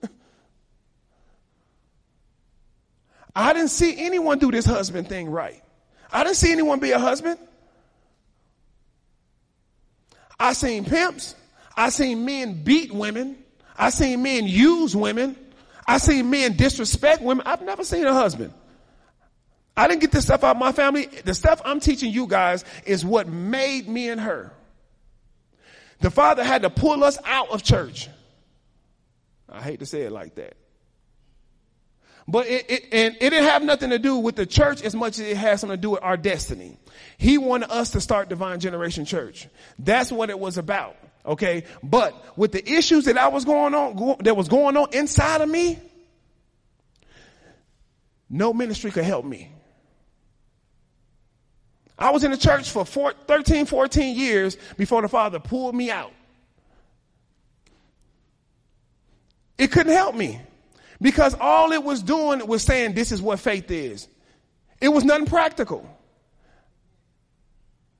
[3.34, 5.62] I didn't see anyone do this husband thing right.
[6.12, 7.38] I didn't see anyone be a husband.
[10.38, 11.34] I seen pimps.
[11.76, 13.36] I seen men beat women.
[13.76, 15.36] I seen men use women.
[15.88, 17.46] I seen men disrespect women.
[17.46, 18.52] I've never seen a husband.
[19.74, 21.06] I didn't get this stuff out of my family.
[21.06, 24.52] The stuff I'm teaching you guys is what made me and her.
[26.00, 28.08] The father had to pull us out of church.
[29.48, 30.58] I hate to say it like that.
[32.26, 35.18] But it, it, and it didn't have nothing to do with the church as much
[35.18, 36.76] as it has something to do with our destiny.
[37.16, 39.48] He wanted us to start Divine Generation Church.
[39.78, 40.96] That's what it was about.
[41.24, 41.64] Okay.
[41.82, 45.40] But with the issues that I was going on, go, that was going on inside
[45.40, 45.78] of me,
[48.30, 49.50] no ministry could help me.
[51.98, 55.90] I was in the church for four, 13, 14 years before the Father pulled me
[55.90, 56.12] out.
[59.56, 60.40] It couldn't help me
[61.00, 64.06] because all it was doing was saying this is what faith is.
[64.80, 65.88] It was nothing practical.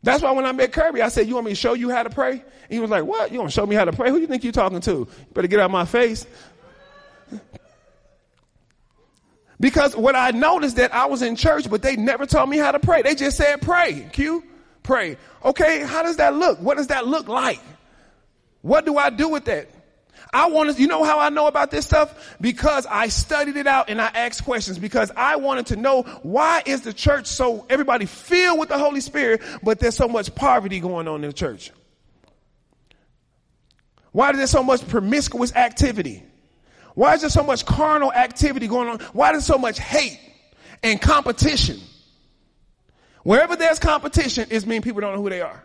[0.03, 2.03] That's why when I met Kirby, I said, you want me to show you how
[2.03, 2.33] to pray?
[2.33, 3.33] And he was like, what?
[3.33, 4.11] You want to show me how to pray?
[4.11, 4.91] Who do you think you're talking to?
[4.91, 6.27] You better get out of my face.
[9.61, 12.71] Because what I noticed that I was in church, but they never taught me how
[12.71, 13.03] to pray.
[13.03, 14.09] They just said pray.
[14.13, 14.45] Q,
[14.85, 15.17] pray.
[15.45, 16.61] Okay, how does that look?
[16.61, 17.61] What does that look like?
[18.63, 19.69] What do I do with that?
[20.33, 22.37] I wanted, you know how I know about this stuff?
[22.41, 26.63] Because I studied it out and I asked questions because I wanted to know why
[26.67, 30.81] is the church so, everybody filled with the Holy Spirit, but there's so much poverty
[30.81, 31.73] going on in the church?
[34.13, 36.23] Why is there so much promiscuous activity?
[36.95, 38.99] Why is there so much carnal activity going on?
[39.13, 40.19] Why is there so much hate
[40.83, 41.79] and competition?
[43.23, 45.65] Wherever there's competition, it means people don't know who they are.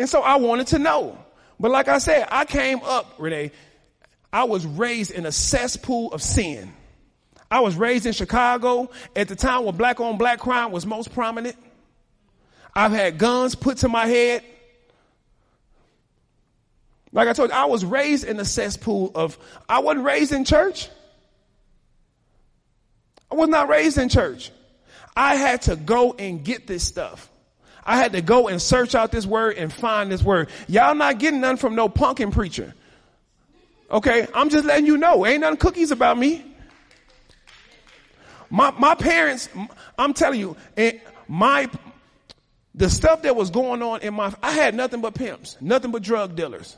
[0.00, 1.22] And so I wanted to know.
[1.60, 3.52] But like I said, I came up, Renee,
[4.32, 6.72] I was raised in a cesspool of sin.
[7.50, 11.12] I was raised in Chicago at the time when black on black crime was most
[11.12, 11.54] prominent.
[12.74, 14.42] I've had guns put to my head.
[17.12, 19.36] Like I told you, I was raised in a cesspool of,
[19.68, 20.88] I wasn't raised in church.
[23.30, 24.50] I was not raised in church.
[25.14, 27.29] I had to go and get this stuff.
[27.84, 30.48] I had to go and search out this word and find this word.
[30.68, 32.74] Y'all not getting none from no punkin preacher.
[33.90, 35.26] Okay, I'm just letting you know.
[35.26, 36.44] Ain't none cookies about me.
[38.48, 39.48] My my parents,
[39.98, 41.70] I'm telling you, eh, my
[42.74, 46.02] the stuff that was going on in my I had nothing but pimps, nothing but
[46.02, 46.76] drug dealers.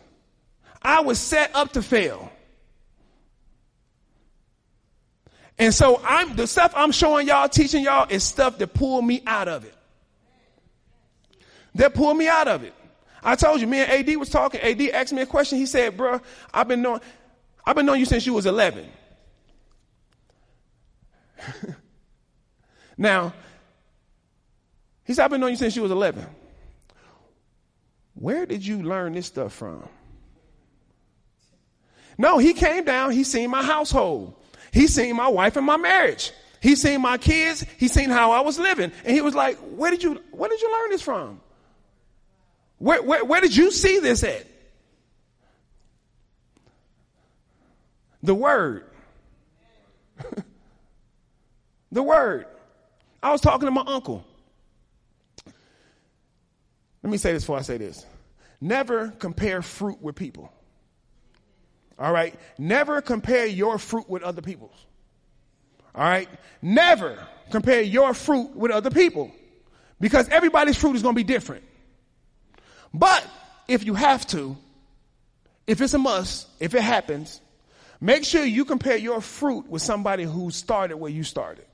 [0.80, 2.30] I was set up to fail.
[5.58, 9.22] And so I'm the stuff I'm showing y'all, teaching y'all is stuff that pulled me
[9.26, 9.74] out of it.
[11.74, 12.74] That pulled me out of it.
[13.22, 14.60] I told you, me and AD was talking.
[14.60, 15.58] AD asked me a question.
[15.58, 16.20] He said, bro,
[16.52, 17.00] I've been knowing,
[17.64, 18.86] I've been knowing you since you was 11.
[22.96, 23.32] now,
[25.04, 26.26] he said, I've been knowing you since you was 11.
[28.14, 29.88] Where did you learn this stuff from?
[32.18, 34.34] No, he came down, he seen my household.
[34.72, 36.32] He seen my wife and my marriage.
[36.60, 38.92] He seen my kids, he seen how I was living.
[39.04, 41.40] And he was like, where did you, where did you learn this from?
[42.82, 44.44] Where, where, where did you see this at?
[48.24, 48.90] The word.
[51.92, 52.46] the word.
[53.22, 54.24] I was talking to my uncle.
[57.04, 58.04] Let me say this before I say this.
[58.60, 60.52] Never compare fruit with people.
[62.00, 62.34] All right?
[62.58, 64.86] Never compare your fruit with other people's.
[65.94, 66.28] All right?
[66.60, 69.30] Never compare your fruit with other people
[70.00, 71.62] because everybody's fruit is going to be different.
[72.94, 73.26] But
[73.68, 74.56] if you have to,
[75.66, 77.40] if it's a must, if it happens,
[78.00, 81.64] make sure you compare your fruit with somebody who started where you started.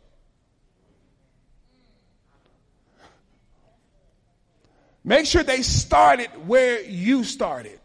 [5.05, 7.81] Make sure they started where you started.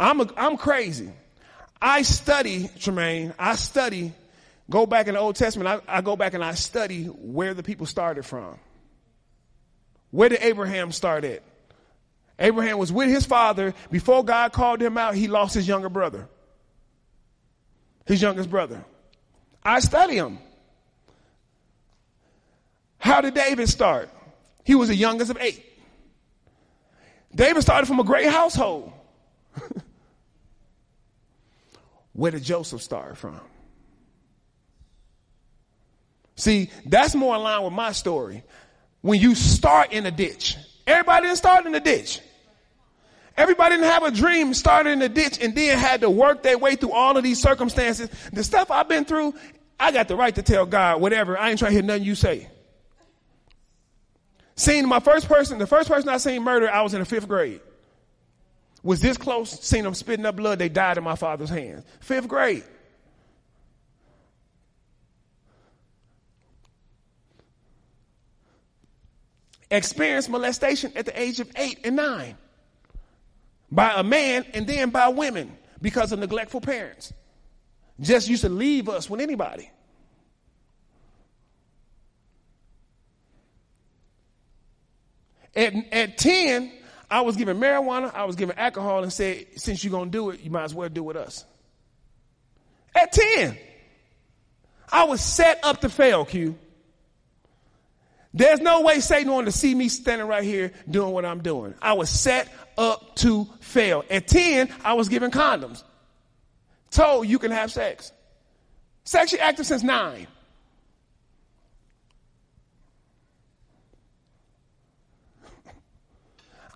[0.00, 1.10] I'm, a, I'm crazy.
[1.82, 4.12] I study, Tremaine, I study
[4.70, 7.62] Go back in the Old Testament, I, I go back and I study where the
[7.62, 8.58] people started from.
[10.10, 11.42] Where did Abraham start at?
[12.38, 13.74] Abraham was with his father.
[13.90, 16.28] Before God called him out, he lost his younger brother.
[18.06, 18.84] His youngest brother.
[19.62, 20.38] I study him.
[22.98, 24.10] How did David start?
[24.64, 25.64] He was the youngest of eight.
[27.34, 28.92] David started from a great household.
[32.12, 33.40] Where did Joseph start from?
[36.38, 38.44] See, that's more in line with my story.
[39.00, 42.20] When you start in a ditch, everybody didn't start in a ditch.
[43.36, 46.56] Everybody didn't have a dream, started in a ditch, and then had to work their
[46.56, 48.08] way through all of these circumstances.
[48.32, 49.34] The stuff I've been through,
[49.80, 51.36] I got the right to tell God whatever.
[51.36, 52.48] I ain't trying to hear nothing you say.
[54.54, 57.26] Seeing my first person, the first person I seen murder, I was in the fifth
[57.26, 57.60] grade.
[58.84, 59.50] Was this close?
[59.60, 61.84] Seen them spitting up blood, they died in my father's hands.
[61.98, 62.62] Fifth grade.
[69.70, 72.36] Experienced molestation at the age of eight and nine
[73.70, 77.12] by a man and then by women because of neglectful parents.
[78.00, 79.70] Just used to leave us with anybody.
[85.54, 86.72] At, at 10,
[87.10, 90.30] I was given marijuana, I was given alcohol, and said, since you're going to do
[90.30, 91.44] it, you might as well do it with us.
[92.94, 93.58] At 10,
[94.90, 96.56] I was set up to fail, Q.
[98.34, 101.74] There's no way Satan wanted to see me standing right here doing what I'm doing.
[101.80, 104.04] I was set up to fail.
[104.10, 105.82] At 10, I was given condoms.
[106.90, 108.12] Told you can have sex.
[109.04, 110.26] Sexually active since nine.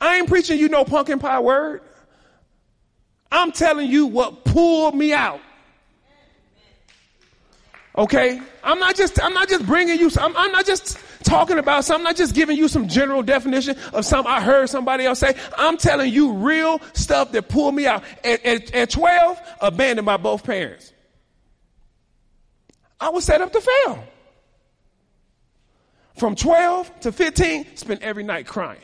[0.00, 1.82] I ain't preaching you no pumpkin pie word.
[3.30, 5.40] I'm telling you what pulled me out.
[7.96, 8.40] Okay?
[8.64, 12.06] I'm not just, I'm not just bringing you, I'm, I'm not just talking about something.
[12.06, 15.34] I'm not just giving you some general definition of something I heard somebody else say.
[15.56, 18.04] I'm telling you real stuff that pulled me out.
[18.24, 20.92] At, at, at 12, abandoned by both parents.
[23.00, 24.04] I was set up to fail.
[26.16, 28.80] From 12 to 15, spent every night crying.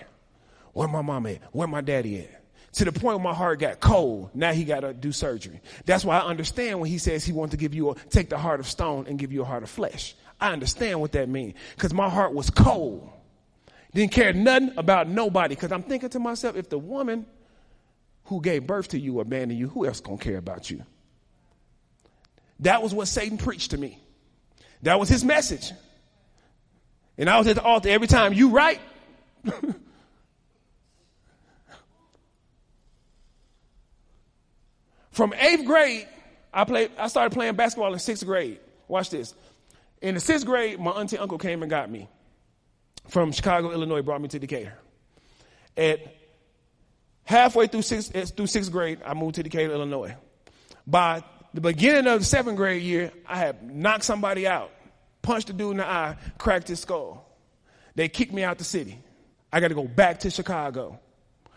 [0.72, 1.40] Where my mom at?
[1.52, 2.30] Where my daddy at?
[2.74, 4.30] To the point where my heart got cold.
[4.34, 5.60] Now he got to do surgery.
[5.86, 8.38] That's why I understand when he says he wants to give you a, take the
[8.38, 10.14] heart of stone and give you a heart of flesh.
[10.40, 13.10] I understand what that means because my heart was cold.
[13.94, 17.26] Didn't care nothing about nobody because I'm thinking to myself, if the woman
[18.24, 20.84] who gave birth to you abandoned you, who else gonna care about you?
[22.60, 23.98] That was what Satan preached to me.
[24.82, 25.72] That was his message.
[27.16, 28.80] And I was at the altar every time, you right?
[35.10, 36.06] From eighth grade,
[36.52, 38.60] I played, I started playing basketball in sixth grade.
[38.86, 39.34] Watch this.
[40.00, 42.08] In the sixth grade, my auntie uncle came and got me
[43.08, 44.74] from Chicago, Illinois, brought me to Decatur.
[45.76, 46.00] At
[47.24, 50.14] halfway through sixth, eh, through sixth grade, I moved to Decatur, Illinois.
[50.86, 51.22] By
[51.52, 54.70] the beginning of the seventh grade year, I had knocked somebody out,
[55.22, 57.24] punched a dude in the eye, cracked his skull.
[57.94, 58.98] They kicked me out the city.
[59.52, 61.00] I got to go back to Chicago,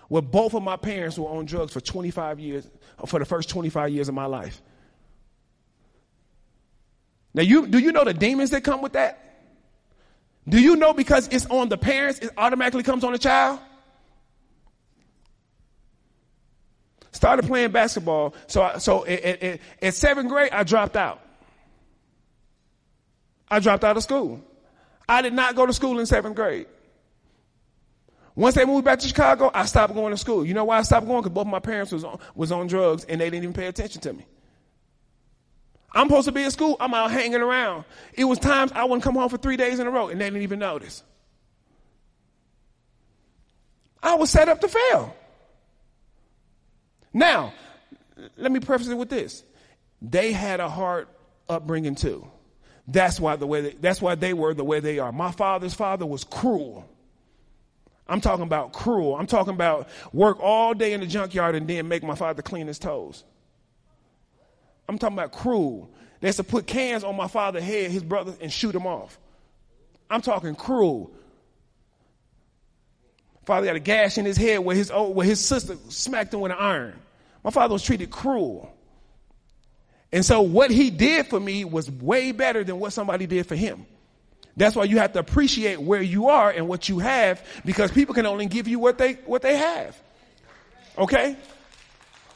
[0.07, 2.67] where both of my parents were on drugs for 25 years,
[3.05, 4.61] for the first 25 years of my life.
[7.33, 9.17] Now, you, do you know the demons that come with that?
[10.47, 13.59] Do you know because it's on the parents, it automatically comes on the child?
[17.11, 18.33] Started playing basketball.
[18.47, 21.21] So, I, so at, at, at seventh grade, I dropped out.
[23.49, 24.41] I dropped out of school.
[25.07, 26.67] I did not go to school in seventh grade.
[28.33, 30.45] Once they moved back to Chicago, I stopped going to school.
[30.45, 31.21] You know why I stopped going?
[31.21, 34.01] Because both my parents was on, was on drugs and they didn't even pay attention
[34.01, 34.25] to me.
[35.93, 36.77] I'm supposed to be at school.
[36.79, 37.85] I'm out hanging around.
[38.13, 40.25] It was times I wouldn't come home for three days in a row and they
[40.25, 41.03] didn't even notice.
[44.01, 45.15] I was set up to fail.
[47.13, 47.53] Now,
[48.37, 49.43] let me preface it with this.
[50.01, 51.07] They had a hard
[51.49, 52.25] upbringing too.
[52.87, 55.11] That's why the way they, that's why they were the way they are.
[55.11, 56.87] My father's father was cruel.
[58.07, 59.15] I'm talking about cruel.
[59.15, 62.67] I'm talking about work all day in the junkyard and then make my father clean
[62.67, 63.23] his toes.
[64.91, 65.89] I'm talking about cruel.
[66.21, 69.17] Used to put cans on my father's head, his brother, and shoot him off.
[70.09, 71.11] I'm talking cruel.
[73.45, 76.51] Father got a gash in his head where his, where his sister smacked him with
[76.51, 76.99] an iron.
[77.41, 78.69] My father was treated cruel.
[80.11, 83.55] And so what he did for me was way better than what somebody did for
[83.55, 83.85] him.
[84.57, 88.13] That's why you have to appreciate where you are and what you have because people
[88.13, 89.97] can only give you what they, what they have.
[90.97, 91.37] Okay?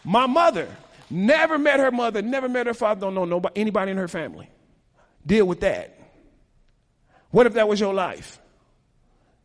[0.06, 0.70] My mother,
[1.10, 4.50] Never met her mother, never met her father, don't know nobody, anybody in her family.
[5.26, 6.00] Deal with that.
[7.32, 8.40] What if that was your life?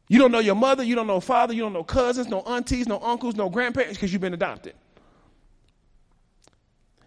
[0.09, 2.89] You don't know your mother, you don't know father, you don't know cousins, no aunties,
[2.89, 4.75] no uncles, no grandparents because you've been adopted.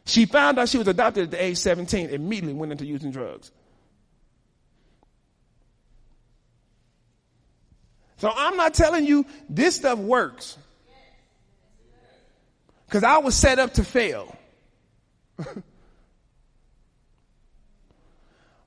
[0.05, 3.51] She found out she was adopted at the age 17, immediately went into using drugs.
[8.17, 10.57] So I'm not telling you this stuff works.
[12.85, 14.33] Because I was set up to fail.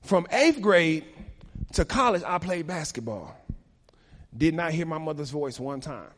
[0.03, 1.05] From eighth grade
[1.73, 3.37] to college, I played basketball.
[4.37, 6.11] Did not hear my mother's voice one time.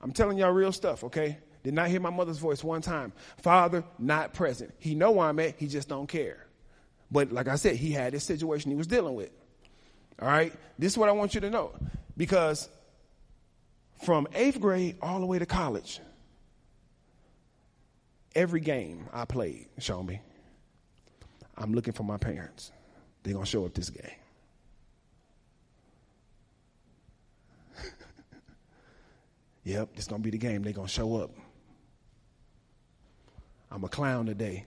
[0.00, 1.38] I'm telling y'all real stuff, okay?
[1.64, 3.12] Did not hear my mother's voice one time.
[3.38, 4.72] Father, not present.
[4.78, 6.46] He know where I'm at, he just don't care.
[7.10, 9.30] But like I said, he had this situation he was dealing with.
[10.20, 10.52] All right?
[10.78, 11.72] This is what I want you to know.
[12.16, 12.68] Because
[14.04, 16.00] from eighth grade all the way to college,
[18.34, 20.20] every game I played, show me.
[21.56, 22.72] I'm looking for my parents.
[23.22, 24.04] They're going to show up this game.
[29.64, 30.62] yep, this going to be the game.
[30.62, 31.32] They're going to show up.
[33.70, 34.66] I'm a clown today.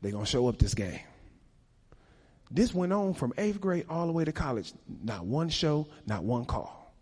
[0.00, 1.00] They're going to show up this game.
[2.50, 4.72] This went on from eighth grade all the way to college.
[5.02, 6.94] Not one show, not one call.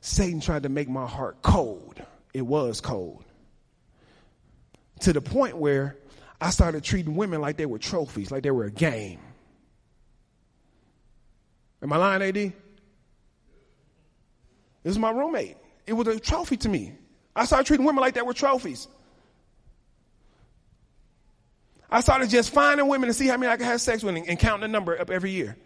[0.00, 2.02] Satan tried to make my heart cold.
[2.32, 3.24] It was cold
[5.00, 5.96] to the point where
[6.40, 9.20] I started treating women like they were trophies, like they were a game.
[11.82, 12.34] Am I lying, AD?
[12.34, 12.52] This
[14.84, 15.56] is my roommate.
[15.86, 16.92] It was a trophy to me.
[17.36, 18.88] I started treating women like they were trophies.
[21.90, 24.38] I started just finding women to see how many I could have sex with and
[24.38, 25.56] counting the number up every year.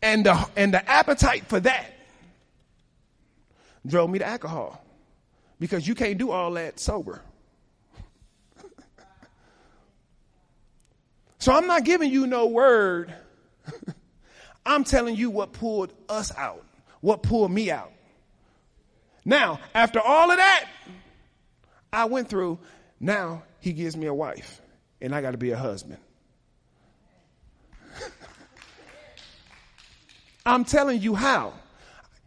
[0.00, 1.97] And the, and the appetite for that
[3.86, 4.84] drove me to alcohol
[5.60, 7.22] because you can't do all that sober.
[11.38, 13.12] so I'm not giving you no word.
[14.66, 16.64] I'm telling you what pulled us out,
[17.00, 17.92] what pulled me out.
[19.24, 20.68] Now, after all of that,
[21.92, 22.58] I went through,
[23.00, 24.60] now he gives me a wife,
[25.00, 25.98] and I got to be a husband.
[30.46, 31.54] I'm telling you how.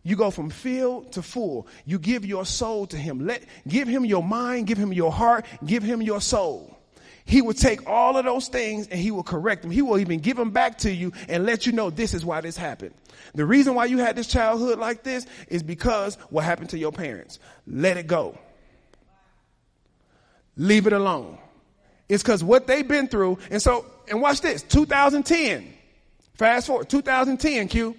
[0.04, 1.68] You go from filled to full.
[1.86, 3.26] You give your soul to him.
[3.26, 6.78] Let, give him your mind, give him your heart, give him your soul.
[7.24, 9.72] He will take all of those things and he will correct them.
[9.72, 12.42] He will even give them back to you and let you know this is why
[12.42, 12.96] this happened.
[13.36, 16.92] The reason why you had this childhood like this is because what happened to your
[16.92, 17.40] parents.
[17.68, 18.38] Let it go.
[20.58, 21.38] leave it alone.
[22.10, 23.38] It's because what they've been through.
[23.50, 25.74] And so, and watch this 2010.
[26.34, 27.96] Fast forward, 2010, Q.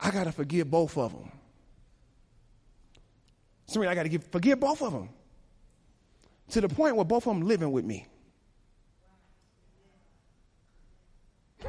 [0.00, 1.30] I got to forgive both of them.
[3.66, 5.10] Sorry, I got to forgive both of them.
[6.50, 8.06] To the point where both of them living with me.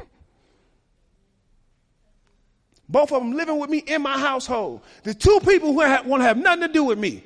[2.88, 4.80] Both of them living with me in my household.
[5.02, 7.22] The two people who want to have nothing to do with me.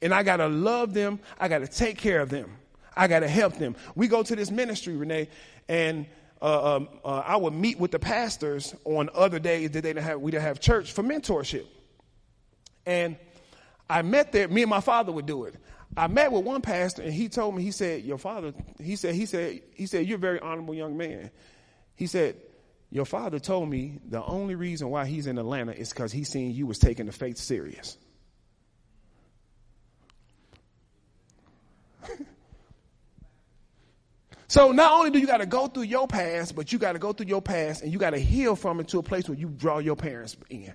[0.00, 1.18] And I got to love them.
[1.40, 2.56] I got to take care of them.
[2.96, 3.74] I got to help them.
[3.96, 5.28] We go to this ministry, Renee,
[5.68, 6.06] and
[6.40, 10.04] uh, um, uh, I would meet with the pastors on other days that they didn't
[10.04, 11.66] have, we didn't have church for mentorship.
[12.86, 13.16] And
[13.90, 15.54] I met there, me and my father would do it.
[15.96, 19.14] I met with one pastor and he told me, he said, your father, he said,
[19.14, 21.30] he said, he said, you're a very honorable young man.
[21.96, 22.36] He said,
[22.90, 26.52] your father told me the only reason why he's in Atlanta is because he seen
[26.52, 27.98] you was taking the faith serious.
[34.48, 36.98] So not only do you got to go through your past, but you got to
[36.98, 39.38] go through your past and you got to heal from it to a place where
[39.38, 40.72] you draw your parents in.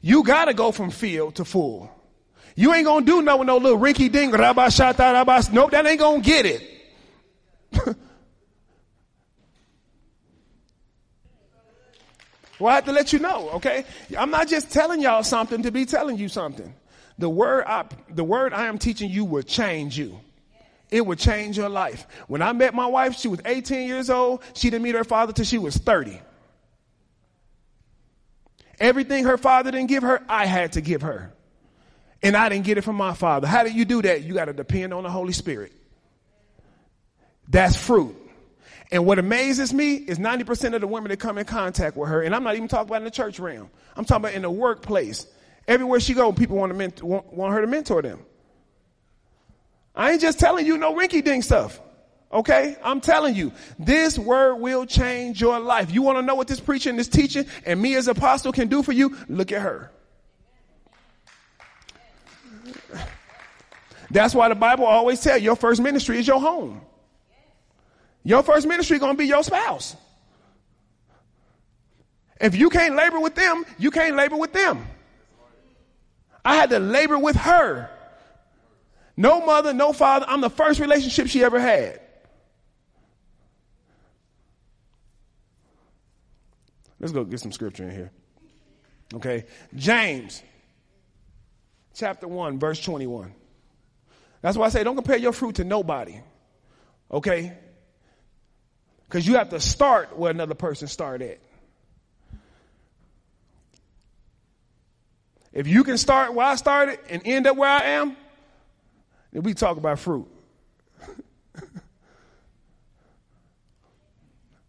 [0.00, 1.90] You got to go from field to full.
[2.54, 4.32] You ain't gonna do no with no little rinky dink.
[4.32, 6.62] Nope, that ain't gonna get it.
[12.58, 13.84] Well, I have to let you know, okay?
[14.16, 16.72] I'm not just telling y'all something to be telling you something.
[17.18, 20.20] The word I, the word I am teaching you will change you.
[20.90, 22.06] It will change your life.
[22.28, 24.42] When I met my wife, she was 18 years old.
[24.54, 26.20] She didn't meet her father till she was 30.
[28.78, 31.32] Everything her father didn't give her, I had to give her.
[32.22, 33.46] And I didn't get it from my father.
[33.46, 34.22] How do you do that?
[34.22, 35.72] You got to depend on the Holy Spirit.
[37.48, 38.16] That's fruit.
[38.92, 42.22] And what amazes me is 90% of the women that come in contact with her,
[42.22, 43.68] and I'm not even talking about in the church realm.
[43.96, 45.26] I'm talking about in the workplace.
[45.68, 48.20] Everywhere she goes, people want, to mentor, want, want her to mentor them.
[49.94, 51.80] I ain't just telling you no rinky dink stuff.
[52.32, 52.76] Okay?
[52.82, 55.92] I'm telling you, this word will change your life.
[55.92, 58.82] You want to know what this preaching, this teaching, and me as apostle can do
[58.82, 59.16] for you?
[59.28, 59.90] Look at her.
[64.10, 66.80] That's why the Bible always tells your first ministry is your home.
[68.22, 69.96] Your first ministry going to be your spouse.
[72.40, 74.86] If you can't labor with them, you can't labor with them.
[76.46, 77.90] I had to labor with her.
[79.16, 80.26] No mother, no father.
[80.28, 82.00] I'm the first relationship she ever had.
[87.00, 88.12] Let's go get some scripture in here.
[89.12, 89.44] Okay.
[89.74, 90.40] James
[91.94, 93.34] chapter 1, verse 21.
[94.40, 96.20] That's why I say don't compare your fruit to nobody.
[97.10, 97.54] Okay?
[99.08, 101.40] Because you have to start where another person started.
[105.56, 108.14] If you can start where I started and end up where I am,
[109.32, 110.28] then we talk about fruit.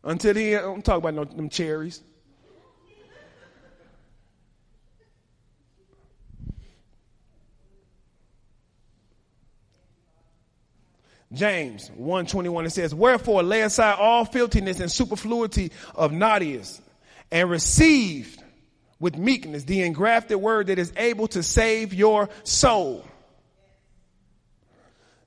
[0.06, 2.02] Until then, I'm talking about no, them cherries.
[11.34, 16.82] James 121 it says, Wherefore lay aside all filthiness and superfluity of naughtiness,
[17.30, 18.38] and receive
[19.00, 23.06] with meekness the engrafted word that is able to save your soul.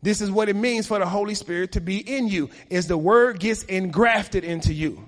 [0.03, 2.97] This is what it means for the Holy Spirit to be in you, is the
[2.97, 5.05] word gets engrafted into you.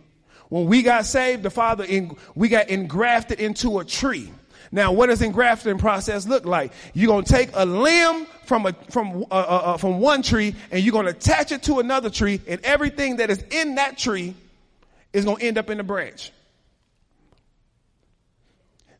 [0.50, 4.30] When we got saved, the Father, in, we got engrafted into a tree.
[4.70, 6.72] Now, what does engrafting process look like?
[6.92, 10.82] You're to take a limb from a, from, uh, uh, uh, from one tree and
[10.82, 14.34] you're to attach it to another tree and everything that is in that tree
[15.12, 16.32] is to end up in the branch.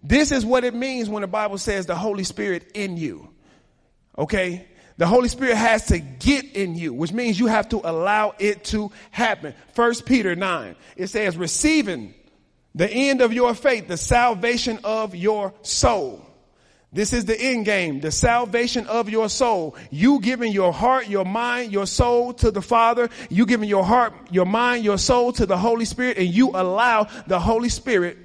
[0.03, 3.29] This is what it means when the Bible says the Holy Spirit in you.
[4.19, 4.67] Okay?
[4.97, 8.65] The Holy Spirit has to get in you, which means you have to allow it
[8.67, 9.55] to happen.
[9.75, 12.15] First Peter 9, it says receiving
[12.75, 16.27] the end of your faith, the salvation of your soul.
[16.93, 19.77] This is the end game, the salvation of your soul.
[19.91, 23.09] You giving your heart, your mind, your soul to the Father.
[23.31, 27.09] You giving your heart, your mind, your soul to the Holy Spirit, and you allow
[27.27, 28.19] the Holy Spirit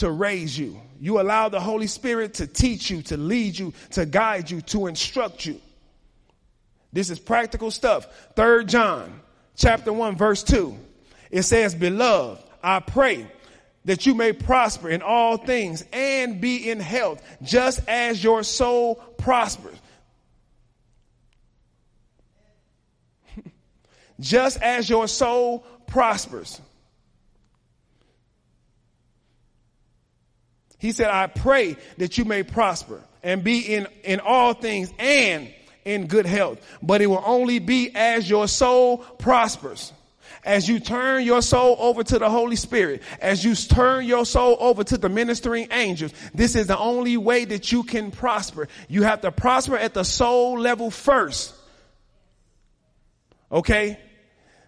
[0.00, 0.80] to raise you.
[0.98, 4.86] You allow the Holy Spirit to teach you, to lead you, to guide you, to
[4.86, 5.60] instruct you.
[6.92, 8.06] This is practical stuff.
[8.34, 9.20] Third John
[9.56, 10.76] chapter 1 verse 2.
[11.30, 13.26] It says, beloved, I pray
[13.84, 18.94] that you may prosper in all things and be in health, just as your soul
[19.18, 19.76] prospers.
[24.20, 26.60] just as your soul prospers.
[30.80, 35.52] He said, I pray that you may prosper and be in, in all things and
[35.84, 36.58] in good health.
[36.82, 39.92] But it will only be as your soul prospers.
[40.42, 44.56] As you turn your soul over to the Holy Spirit, as you turn your soul
[44.58, 48.66] over to the ministering angels, this is the only way that you can prosper.
[48.88, 51.54] You have to prosper at the soul level first.
[53.52, 53.98] Okay?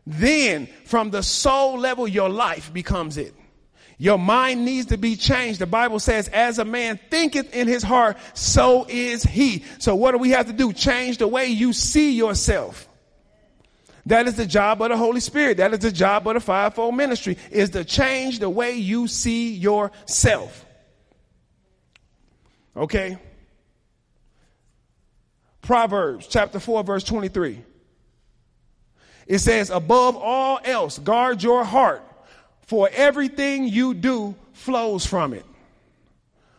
[0.07, 3.35] Then from the soul level, your life becomes it.
[4.03, 5.61] Your mind needs to be changed.
[5.61, 9.65] The Bible says, as a man thinketh in his heart, so is he.
[9.79, 10.73] So what do we have to do?
[10.73, 12.89] Change the way you see yourself.
[14.07, 15.59] That is the job of the Holy Spirit.
[15.59, 19.55] That is the job of the fivefold ministry is to change the way you see
[19.55, 20.67] yourself.
[22.77, 23.19] Okay?
[25.61, 27.63] Proverbs chapter 4 verse 23.
[29.29, 32.03] It says, above all else, guard your heart
[32.67, 35.45] for everything you do flows from it.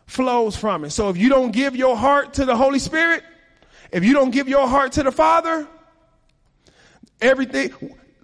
[0.06, 0.90] Flows from it.
[0.90, 3.22] So if you don't give your heart to the Holy Spirit,
[3.90, 5.66] if you don't give your heart to the Father,
[7.20, 7.72] everything,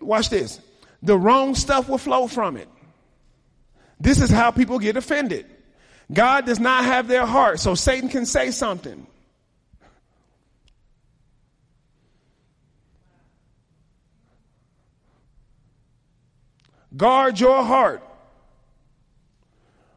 [0.01, 0.61] watch this,
[1.03, 2.69] the wrong stuff will flow from it.
[3.99, 5.47] This is how people get offended.
[6.13, 9.07] God does not have their heart, so Satan can say something.
[17.01, 18.03] Guard your heart.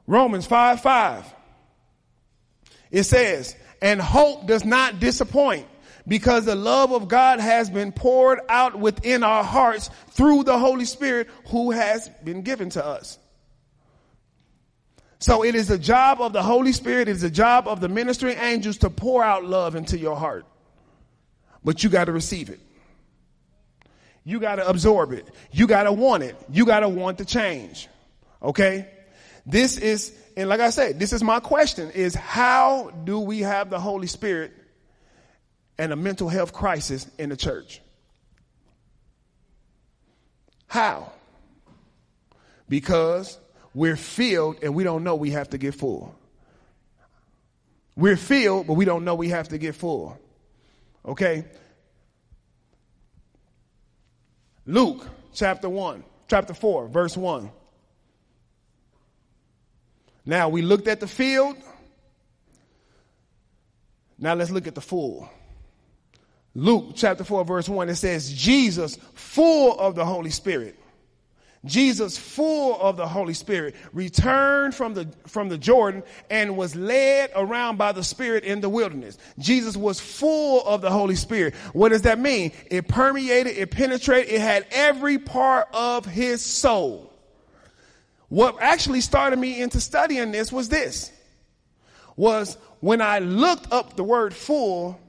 [0.07, 1.33] Romans 5 5.
[2.91, 5.67] It says, and hope does not disappoint
[6.07, 10.85] because the love of God has been poured out within our hearts through the Holy
[10.85, 13.19] Spirit who has been given to us.
[15.19, 17.89] So it is the job of the Holy Spirit, it is the job of the
[17.89, 20.45] ministering angels to pour out love into your heart.
[21.65, 22.61] But you got to receive it.
[24.23, 25.27] You got to absorb it.
[25.51, 26.35] You got to want it.
[26.49, 27.89] You got to want the change.
[28.41, 28.89] Okay?
[29.45, 33.69] This is, and like I said, this is my question is how do we have
[33.69, 34.53] the Holy Spirit
[35.77, 37.81] and a mental health crisis in the church?
[40.67, 41.11] How?
[42.69, 43.37] Because
[43.73, 46.15] we're filled and we don't know we have to get full.
[47.95, 50.17] We're filled, but we don't know we have to get full.
[51.05, 51.45] Okay?
[54.65, 57.51] Luke chapter 1, chapter 4, verse 1.
[60.25, 61.57] Now we looked at the field.
[64.17, 65.29] Now let's look at the full.
[66.55, 70.79] Luke chapter 4, verse 1, it says, Jesus, full of the Holy Spirit,
[71.65, 77.31] Jesus, full of the Holy Spirit, returned from the, from the Jordan and was led
[77.35, 79.17] around by the Spirit in the wilderness.
[79.39, 81.55] Jesus was full of the Holy Spirit.
[81.71, 82.51] What does that mean?
[82.69, 87.13] It permeated, it penetrated, it had every part of his soul.
[88.27, 91.11] What actually started me into studying this was this,
[92.17, 94.99] was when I looked up the word full,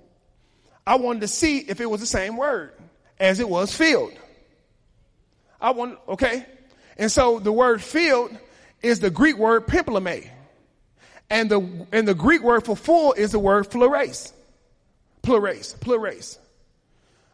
[0.87, 2.73] I wanted to see if it was the same word
[3.19, 4.13] as it was filled.
[5.61, 6.47] I want, okay?
[6.97, 8.37] And so the word filled
[8.83, 10.29] is the Greek word pimpleme.
[11.31, 14.33] And the, and the Greek word for full is the word plurace.
[15.23, 16.39] Plurace, plurace.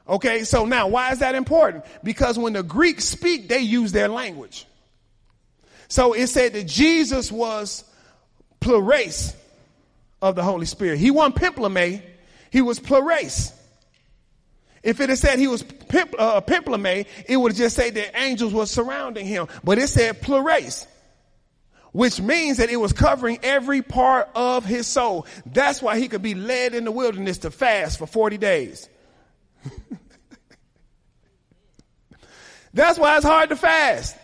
[0.09, 1.85] Okay, so now why is that important?
[2.03, 4.66] Because when the Greeks speak, they use their language.
[5.89, 7.85] So it said that Jesus was
[8.61, 9.35] plurace
[10.23, 10.99] of the Holy Spirit.
[10.99, 12.03] He wasn't pimpleme,
[12.51, 13.53] he was plurace.
[14.83, 18.64] If it had said he was pimp, uh, it would just say that angels were
[18.66, 19.47] surrounding him.
[19.62, 20.87] But it said plurace,
[21.93, 25.26] which means that it was covering every part of his soul.
[25.45, 28.89] That's why he could be led in the wilderness to fast for 40 days.
[32.72, 34.16] That's why it's hard to fast.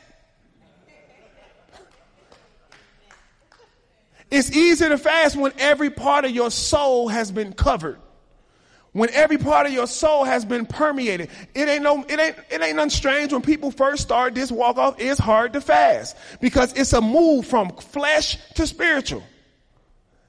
[4.30, 8.00] It's easier to fast when every part of your soul has been covered
[8.96, 11.28] when every part of your soul has been permeated.
[11.54, 14.78] It ain't no, it ain't, it ain't nothing strange when people first start this walk
[14.78, 14.94] off.
[14.98, 19.22] It's hard to fast because it's a move from flesh to spiritual.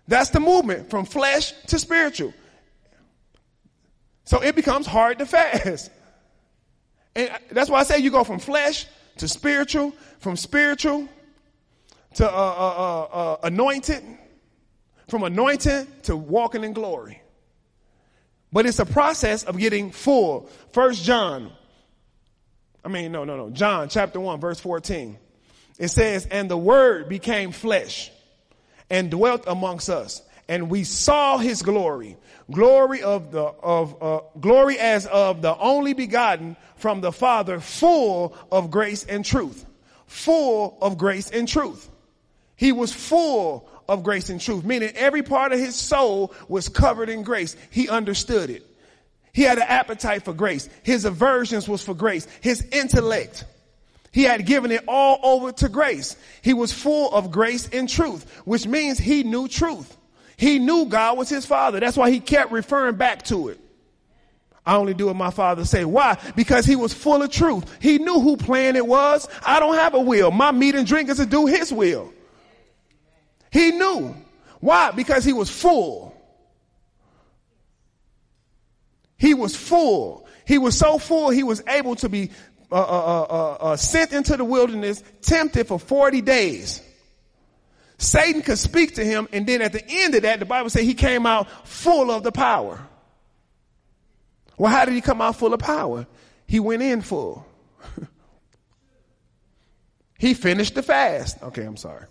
[0.09, 2.33] That's the movement from flesh to spiritual.
[4.25, 5.89] So it becomes hard to fast.
[7.15, 8.85] And that's why I say you go from flesh
[9.19, 11.07] to spiritual, from spiritual
[12.15, 14.03] to uh, uh, uh, uh anointed,
[15.07, 17.21] from anointed to walking in glory.
[18.51, 20.49] But it's a process of getting full.
[20.71, 21.51] First John,
[22.83, 23.49] I mean, no, no, no.
[23.49, 25.17] John chapter 1, verse 14.
[25.77, 28.11] It says, And the word became flesh
[28.89, 30.21] and dwelt amongst us.
[30.47, 32.15] And we saw his glory,
[32.49, 38.33] glory of the, of, uh, glory as of the only begotten from the Father, full
[38.49, 39.65] of grace and truth.
[40.05, 41.89] Full of grace and truth.
[42.55, 47.09] He was full of grace and truth, meaning every part of his soul was covered
[47.09, 47.55] in grace.
[47.69, 48.65] He understood it.
[49.33, 50.67] He had an appetite for grace.
[50.83, 52.27] His aversions was for grace.
[52.41, 53.45] His intellect.
[54.11, 56.15] He had given it all over to grace.
[56.41, 59.95] He was full of grace and truth, which means he knew truth.
[60.37, 61.79] He knew God was his father.
[61.79, 63.59] That's why he kept referring back to it.
[64.65, 65.85] I only do what my father say.
[65.85, 66.17] Why?
[66.35, 67.63] Because he was full of truth.
[67.81, 69.27] He knew who plan it was.
[69.45, 70.29] I don't have a will.
[70.29, 72.11] My meat and drink is to do his will.
[73.57, 74.15] He knew.
[74.59, 74.91] Why?
[74.91, 76.15] Because he was full.
[79.17, 80.27] He was full.
[80.45, 82.29] He was so full, he was able to be
[82.71, 86.81] uh, uh, uh, uh, uh sent into the wilderness, tempted for 40 days.
[87.97, 90.83] Satan could speak to him, and then at the end of that, the Bible says
[90.83, 92.79] he came out full of the power.
[94.57, 96.05] Well, how did he come out full of power?
[96.45, 97.45] He went in full.
[100.19, 101.41] he finished the fast.
[101.41, 102.05] Okay, I'm sorry.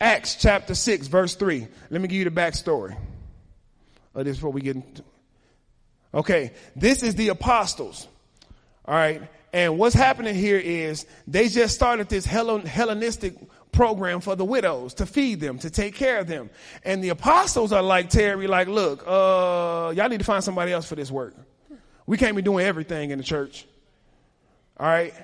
[0.00, 1.66] Acts chapter 6, verse 3.
[1.90, 2.96] Let me give you the backstory
[4.14, 5.04] of this before we get into.
[6.12, 8.06] Okay, this is the apostles.
[8.84, 9.22] All right,
[9.52, 13.34] and what's happening here is they just started this Hellenistic
[13.74, 16.50] program for the widows to feed them, to take care of them.
[16.84, 20.88] And the apostles are like Terry, like, look, uh, y'all need to find somebody else
[20.88, 21.34] for this work.
[22.06, 23.66] We can't be doing everything in the church.
[24.78, 25.14] All right.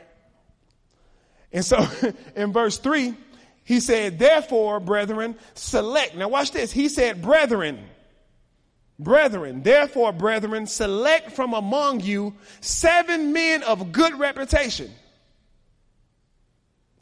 [1.52, 1.84] And so
[2.36, 3.14] in verse three,
[3.70, 6.16] he said, therefore, brethren, select.
[6.16, 6.72] Now watch this.
[6.72, 7.78] He said, brethren.
[8.98, 14.90] Brethren, therefore, brethren, select from among you seven men of good reputation.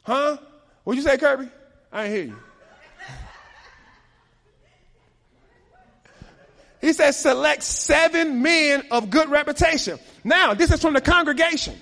[0.03, 0.37] Huh?
[0.83, 1.49] What'd you say, Kirby?
[1.91, 2.37] I didn't hear you.
[6.81, 9.97] He says, select seven men of good reputation.
[10.23, 11.75] Now, this is from the congregation.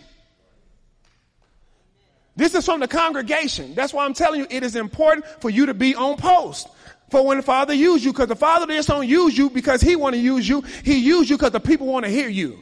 [2.37, 3.73] This is from the congregation.
[3.75, 6.69] That's why I'm telling you it is important for you to be on post
[7.09, 9.95] for when the Father used you, because the Father just don't use you because He
[9.95, 10.61] want to use you.
[10.83, 12.59] He used you because the people want to hear you.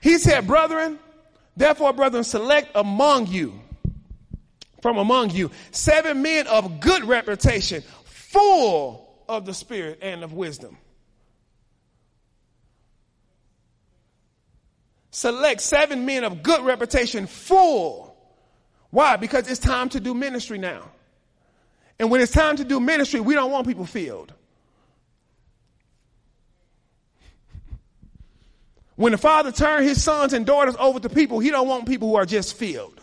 [0.00, 0.98] He said, brethren,
[1.56, 3.60] therefore, brethren, select among you,
[4.80, 10.78] from among you, seven men of good reputation, full of the Spirit and of wisdom.
[15.10, 18.08] Select seven men of good reputation, full
[18.90, 19.16] why?
[19.16, 20.90] Because it's time to do ministry now.
[21.98, 24.32] And when it's time to do ministry, we don't want people filled.
[28.96, 32.08] When the father turned his sons and daughters over to people, he don't want people
[32.08, 33.00] who are just filled.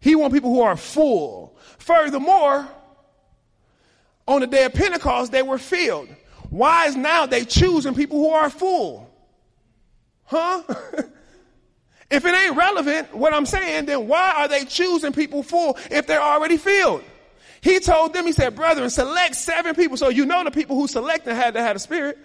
[0.00, 1.56] He want people who are full.
[1.78, 2.66] Furthermore,
[4.26, 6.08] on the day of Pentecost, they were filled.
[6.52, 9.10] Why is now they choosing people who are full?
[10.24, 10.62] Huh?
[12.10, 16.06] if it ain't relevant, what I'm saying, then why are they choosing people full if
[16.06, 17.04] they're already filled?
[17.62, 19.96] He told them, he said, brethren, select seven people.
[19.96, 22.18] So you know the people who selected had to have a spirit.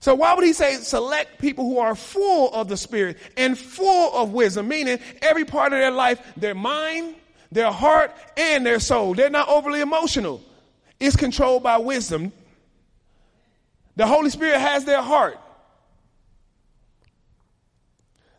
[0.00, 4.14] So why would he say select people who are full of the spirit and full
[4.14, 4.68] of wisdom?
[4.68, 7.14] Meaning every part of their life, their mind,
[7.52, 9.14] their heart, and their soul.
[9.14, 10.42] They're not overly emotional.
[10.98, 12.32] It's controlled by wisdom.
[13.96, 15.38] The Holy Spirit has their heart.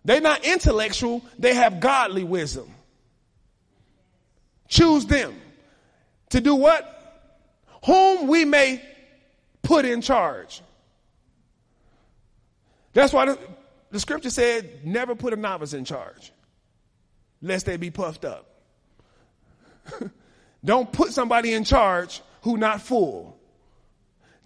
[0.06, 2.70] They're not intellectual, they have godly wisdom.
[4.68, 5.40] Choose them
[6.32, 6.90] to do what?
[7.86, 8.82] Whom we may
[9.62, 10.62] put in charge.
[12.94, 13.40] That's why the,
[13.92, 16.32] the scripture said, never put a novice in charge,
[17.42, 18.53] lest they be puffed up.
[20.66, 23.38] Don't put somebody in charge who not full.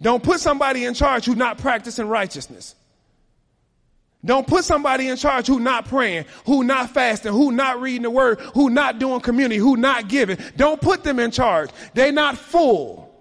[0.00, 2.74] Don't put somebody in charge who not practicing righteousness.
[4.24, 8.10] Don't put somebody in charge who not praying, who not fasting, who not reading the
[8.10, 10.38] word, who not doing community, who not giving.
[10.56, 11.70] Don't put them in charge.
[11.94, 13.14] They're not full.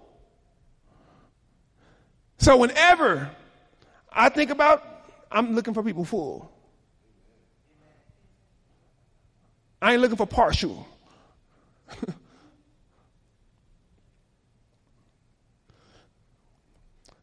[2.39, 3.29] So whenever
[4.11, 4.83] I think about,
[5.31, 6.51] I'm looking for people full.
[9.81, 10.87] I ain't looking for partial.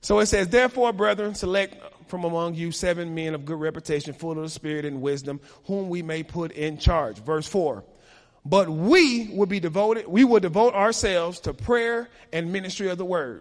[0.04, 4.32] So it says, Therefore, brethren, select from among you seven men of good reputation, full
[4.32, 7.16] of the Spirit and wisdom, whom we may put in charge.
[7.16, 7.82] Verse 4.
[8.44, 13.04] But we will be devoted, we will devote ourselves to prayer and ministry of the
[13.06, 13.40] word.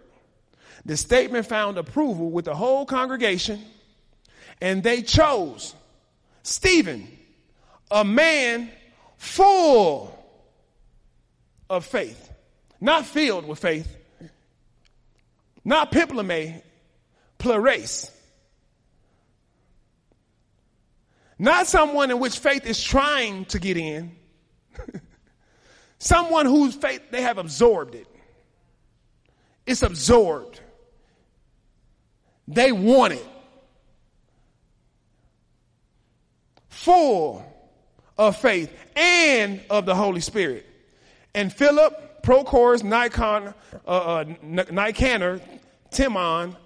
[0.86, 3.62] The statement found approval with the whole congregation,
[4.62, 5.74] and they chose
[6.44, 7.06] Stephen,
[7.90, 8.70] a man
[9.18, 10.23] full
[11.68, 12.30] of faith
[12.84, 13.96] not filled with faith,
[15.64, 16.62] not pimpleme,
[17.38, 18.10] plurace.
[21.38, 24.14] Not someone in which faith is trying to get in.
[25.98, 28.06] someone whose faith they have absorbed it.
[29.64, 30.60] It's absorbed.
[32.46, 33.26] They want it.
[36.68, 37.42] Full
[38.18, 40.66] of faith and of the Holy Spirit.
[41.34, 43.54] And Philip, Prochorus, Nikon,
[43.86, 45.40] uh, uh, Nicanor,
[45.90, 46.56] Timon,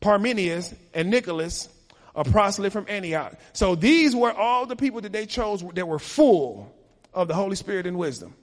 [0.00, 1.68] Parmenius, and Nicholas,
[2.14, 3.34] a proselyte from Antioch.
[3.52, 6.74] So these were all the people that they chose that were full
[7.14, 8.34] of the Holy Spirit and wisdom.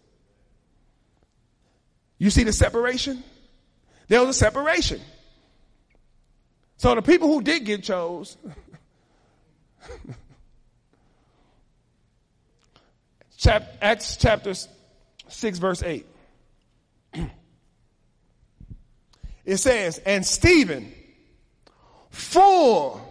[2.17, 3.23] You see the separation?
[4.07, 5.01] There was a separation.
[6.77, 8.37] So the people who did get chose,
[13.37, 14.53] Chap- Acts chapter
[15.29, 16.05] 6, verse 8.
[19.45, 20.93] It says, And Stephen,
[22.11, 23.01] full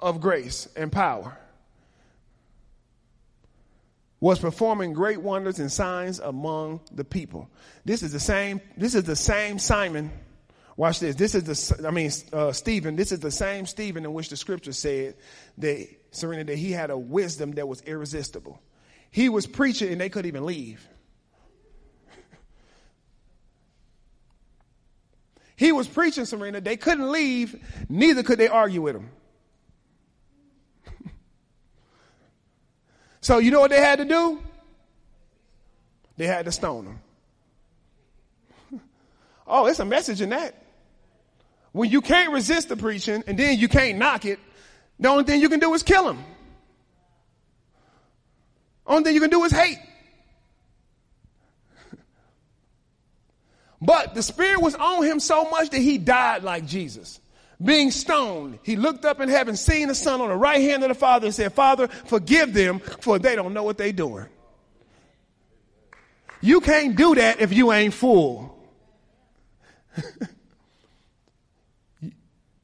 [0.00, 1.38] of grace and power,
[4.18, 7.48] was performing great wonders and signs among the people.
[7.84, 10.10] This is the same, this is the same Simon.
[10.76, 11.14] Watch this.
[11.14, 14.36] This is the, I mean, uh, Stephen, this is the same Stephen in which the
[14.36, 15.14] scripture said
[15.58, 18.58] that, Serena, that he had a wisdom that was irresistible.
[19.14, 20.88] He was preaching and they couldn't even leave.
[25.54, 26.60] he was preaching, Serena.
[26.60, 27.54] They couldn't leave,
[27.88, 29.10] neither could they argue with him.
[33.20, 34.42] So you know what they had to do?
[36.16, 36.98] They had to stone
[38.72, 38.80] him.
[39.46, 40.60] oh, it's a message in that.
[41.70, 44.40] When you can't resist the preaching and then you can't knock it,
[44.98, 46.18] the only thing you can do is kill him.
[48.86, 49.78] Only thing you can do is hate.
[53.80, 57.20] But the Spirit was on him so much that he died like Jesus
[57.62, 60.88] being stoned, he looked up in heaven, seeing the Son on the right hand of
[60.88, 64.26] the Father, and said, Father, forgive them, for they don't know what they're doing.
[66.40, 68.58] You can't do that if you ain't full.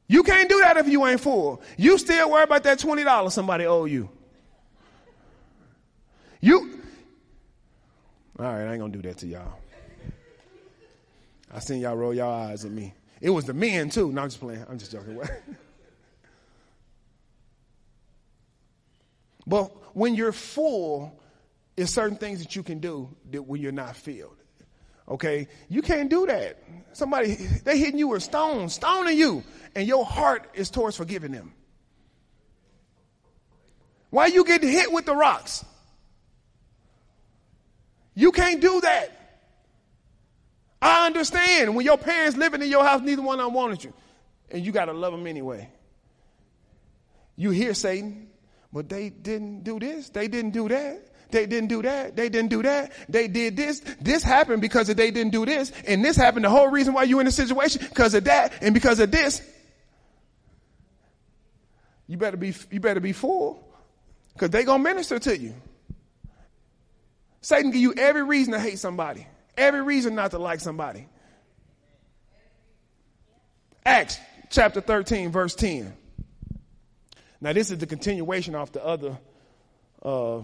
[0.06, 1.62] you can't do that if you ain't full.
[1.78, 4.10] You still worry about that $20 somebody owe you.
[6.40, 6.80] You,
[8.38, 9.58] all right, I ain't gonna do that to y'all.
[11.52, 12.94] I seen y'all roll y'all eyes at me.
[13.20, 14.10] It was the men too.
[14.12, 14.64] No, I'm just playing.
[14.68, 15.20] I'm just joking.
[19.46, 21.20] but when you're full,
[21.76, 24.36] there's certain things that you can do that when you're not filled.
[25.06, 25.48] Okay?
[25.68, 26.62] You can't do that.
[26.92, 27.34] Somebody,
[27.64, 29.42] they hitting you with stones, stoning you,
[29.74, 31.52] and your heart is towards forgiving them.
[34.08, 35.64] Why you getting hit with the rocks?
[38.14, 39.16] You can't do that.
[40.82, 43.92] I understand when your parents living in your house, neither one of them wanted you.
[44.50, 45.68] And you got to love them anyway.
[47.36, 48.28] You hear Satan,
[48.72, 50.08] but they didn't do this.
[50.10, 51.06] They didn't do that.
[51.30, 52.16] They didn't do that.
[52.16, 52.92] They didn't do that.
[53.08, 53.80] They did this.
[54.00, 55.70] This happened because they didn't do this.
[55.86, 58.74] And this happened the whole reason why you're in this situation because of that and
[58.74, 59.40] because of this.
[62.08, 63.64] You better be, you better be full
[64.32, 65.54] because they going to minister to you.
[67.40, 69.26] Satan give you every reason to hate somebody.
[69.56, 71.06] Every reason not to like somebody.
[73.84, 74.18] Acts
[74.50, 75.92] chapter 13, verse 10.
[77.40, 79.18] Now, this is the continuation of the other
[80.02, 80.42] uh,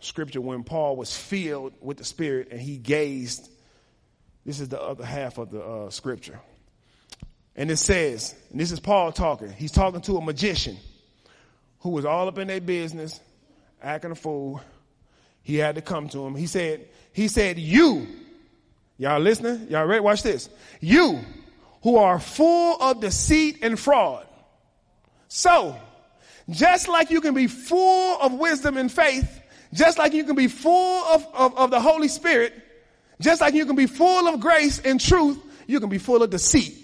[0.00, 3.48] scripture when Paul was filled with the Spirit and he gazed.
[4.44, 6.38] This is the other half of the uh, scripture.
[7.56, 10.76] And it says, and this is Paul talking, he's talking to a magician
[11.80, 13.18] who was all up in their business,
[13.82, 14.60] acting a fool.
[15.46, 16.34] He had to come to him.
[16.34, 18.06] He said, he said, you
[18.98, 19.66] Y'all listening?
[19.70, 20.00] Y'all ready?
[20.00, 20.48] Watch this.
[20.80, 21.20] You
[21.82, 24.26] who are full of deceit and fraud.
[25.28, 25.76] So,
[26.48, 29.42] just like you can be full of wisdom and faith,
[29.72, 32.54] just like you can be full of, of, of the Holy Spirit,
[33.20, 36.30] just like you can be full of grace and truth, you can be full of
[36.30, 36.74] deceit.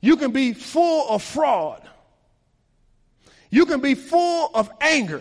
[0.00, 1.88] You can be full of fraud.
[3.52, 5.20] You can be full of anger.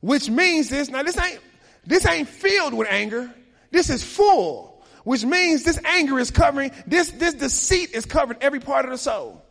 [0.00, 1.40] Which means this, now this ain't,
[1.84, 3.34] this ain't filled with anger.
[3.72, 8.60] This is full, which means this anger is covering, this, this deceit is covering every
[8.60, 9.44] part of the soul.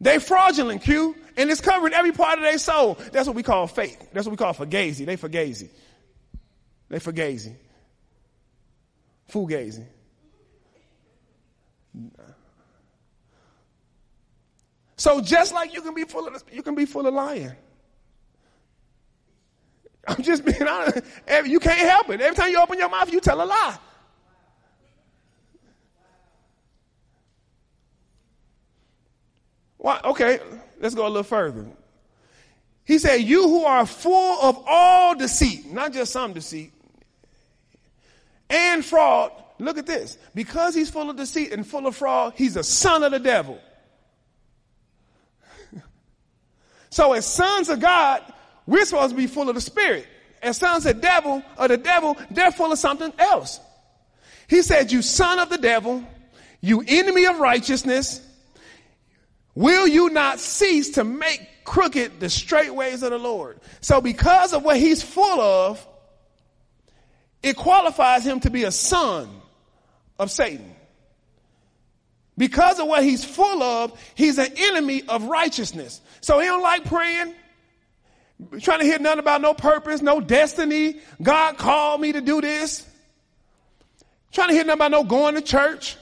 [0.00, 2.98] They fraudulent, Q, and it's covering every part of their soul.
[3.12, 4.08] That's what we call faith.
[4.12, 5.06] That's what we call fugazi.
[5.06, 5.68] They fugazi.
[6.88, 7.54] They fugazi.
[9.30, 9.84] Fugazi.
[14.98, 17.52] So just like you can be full of, you can be full of lying.
[20.08, 21.06] I'm just being honest.
[21.46, 22.20] You can't help it.
[22.20, 23.78] Every time you open your mouth, you tell a lie.
[29.76, 30.00] Why?
[30.04, 30.40] Okay,
[30.80, 31.66] let's go a little further.
[32.84, 36.72] He said, You who are full of all deceit, not just some deceit,
[38.50, 39.30] and fraud.
[39.60, 40.18] Look at this.
[40.34, 43.60] Because he's full of deceit and full of fraud, he's a son of the devil.
[46.90, 48.22] So, as sons of God,
[48.66, 50.06] we're supposed to be full of the Spirit.
[50.42, 53.60] As sons of the devil, or the devil, they're full of something else.
[54.48, 56.04] He said, You son of the devil,
[56.60, 58.24] you enemy of righteousness,
[59.54, 63.60] will you not cease to make crooked the straight ways of the Lord.
[63.82, 65.86] So because of what he's full of,
[67.42, 69.28] it qualifies him to be a son
[70.18, 70.74] of Satan.
[72.38, 76.00] Because of what he's full of, he's an enemy of righteousness.
[76.20, 77.34] So he don't like praying,
[78.60, 81.00] trying to hear nothing about no purpose, no destiny.
[81.20, 82.86] God called me to do this.
[84.30, 85.96] Trying to hear nothing about no going to church.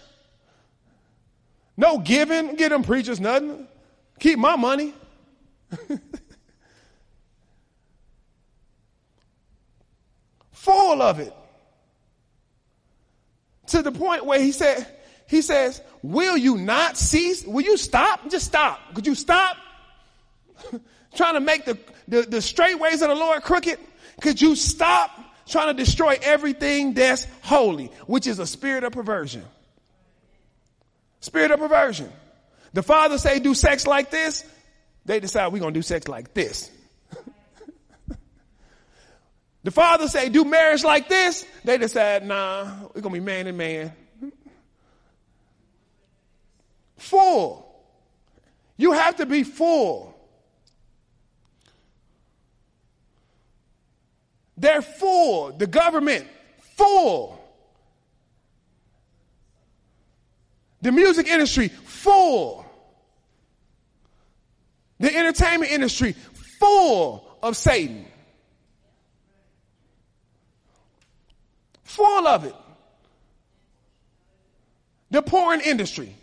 [1.79, 3.67] No giving, get them preachers nothing.
[4.19, 4.93] Keep my money.
[10.53, 11.33] Full of it.
[13.69, 14.87] To the point where he said,
[15.27, 17.45] he says, will you not cease?
[17.45, 18.31] Will you stop?
[18.31, 18.95] Just stop.
[18.95, 19.57] Could you stop?
[21.15, 23.79] trying to make the, the, the straight ways of the Lord crooked?
[24.21, 25.11] Could you stop
[25.47, 29.45] trying to destroy everything that's holy, which is a spirit of perversion?
[31.21, 32.13] Spirit of perversion.
[32.73, 34.45] The father say do sex like this.
[35.05, 36.71] They decide we're going to do sex like this.
[39.63, 41.45] the father say do marriage like this.
[41.65, 42.65] They decide, nah,
[42.95, 43.93] we're going to be man and man.
[46.97, 47.63] Full.
[48.77, 50.15] You have to be full.
[54.57, 55.53] They're full.
[55.53, 56.27] The government,
[56.77, 57.39] full.
[60.81, 62.65] The music industry, full.
[64.99, 66.15] The entertainment industry
[66.59, 68.07] full of Satan.
[71.85, 72.55] Full of it.
[75.11, 76.16] The porn industry.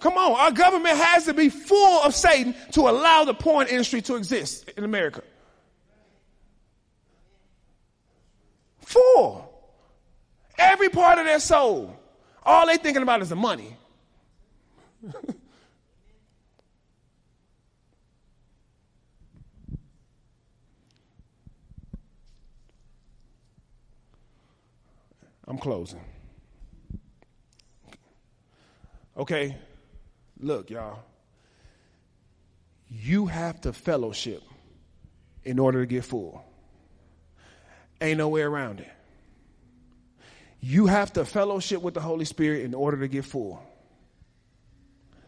[0.00, 4.00] Come on, our government has to be full of Satan to allow the porn industry
[4.02, 5.22] to exist in America.
[8.80, 9.44] Full.
[10.56, 11.96] Every part of their soul.
[12.44, 13.76] All they're thinking about is the money.
[25.46, 26.00] I'm closing.
[29.16, 29.56] Okay,
[30.40, 31.00] look, y'all.
[32.88, 34.42] You have to fellowship
[35.44, 36.42] in order to get full.
[38.00, 38.88] Ain't no way around it.
[40.60, 43.62] You have to fellowship with the Holy Spirit in order to get full.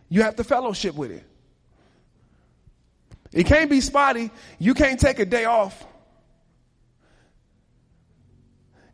[0.09, 1.25] You have to fellowship with it.
[3.33, 4.31] It can't be spotty.
[4.59, 5.85] You can't take a day off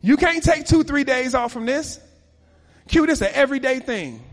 [0.01, 1.99] You can't take two, three days off from this.
[2.87, 4.23] Q, this is an everyday thing.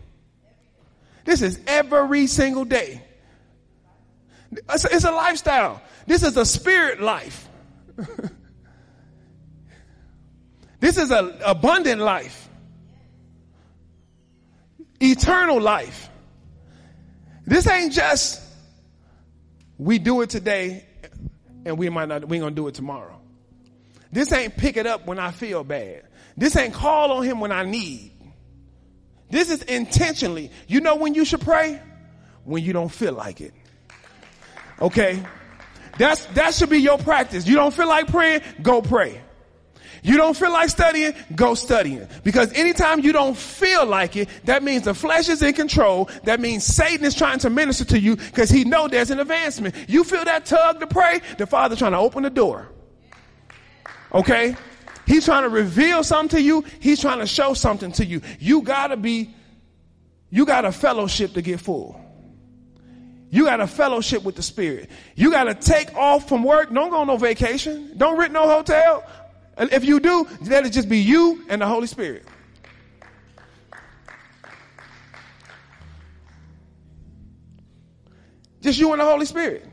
[1.25, 3.01] This is every single day.
[4.51, 5.81] It's a, it's a lifestyle.
[6.05, 7.49] This is a spirit life.
[10.79, 12.47] this is an abundant life.
[15.01, 16.09] Eternal life.
[17.45, 18.41] This ain't just
[19.77, 20.85] we do it today
[21.65, 23.19] and we might not we gonna do it tomorrow.
[24.11, 26.03] This ain't pick it up when I feel bad.
[26.37, 28.11] This ain't call on him when I need.
[29.35, 30.49] This is intentionally.
[30.65, 31.81] You know when you should pray?
[32.45, 33.53] When you don't feel like it.
[34.81, 35.21] Okay?
[35.97, 37.45] That's, that should be your practice.
[37.45, 38.43] You don't feel like praying?
[38.61, 39.21] Go pray.
[40.03, 41.13] You don't feel like studying?
[41.35, 42.07] Go studying.
[42.23, 46.09] Because anytime you don't feel like it, that means the flesh is in control.
[46.23, 49.75] That means Satan is trying to minister to you because he know there's an advancement.
[49.89, 51.19] You feel that tug to pray?
[51.37, 52.69] The Father's trying to open the door.
[54.13, 54.55] Okay?
[55.05, 56.63] He's trying to reveal something to you.
[56.79, 58.21] He's trying to show something to you.
[58.39, 59.33] You gotta be,
[60.29, 62.01] you got a fellowship to get full.
[63.29, 64.89] You gotta fellowship with the Spirit.
[65.15, 66.73] You gotta take off from work.
[66.73, 67.93] Don't go on no vacation.
[67.97, 69.03] Don't rent no hotel.
[69.57, 72.25] And if you do, let it just be you and the Holy Spirit.
[78.61, 79.65] Just you and the Holy Spirit.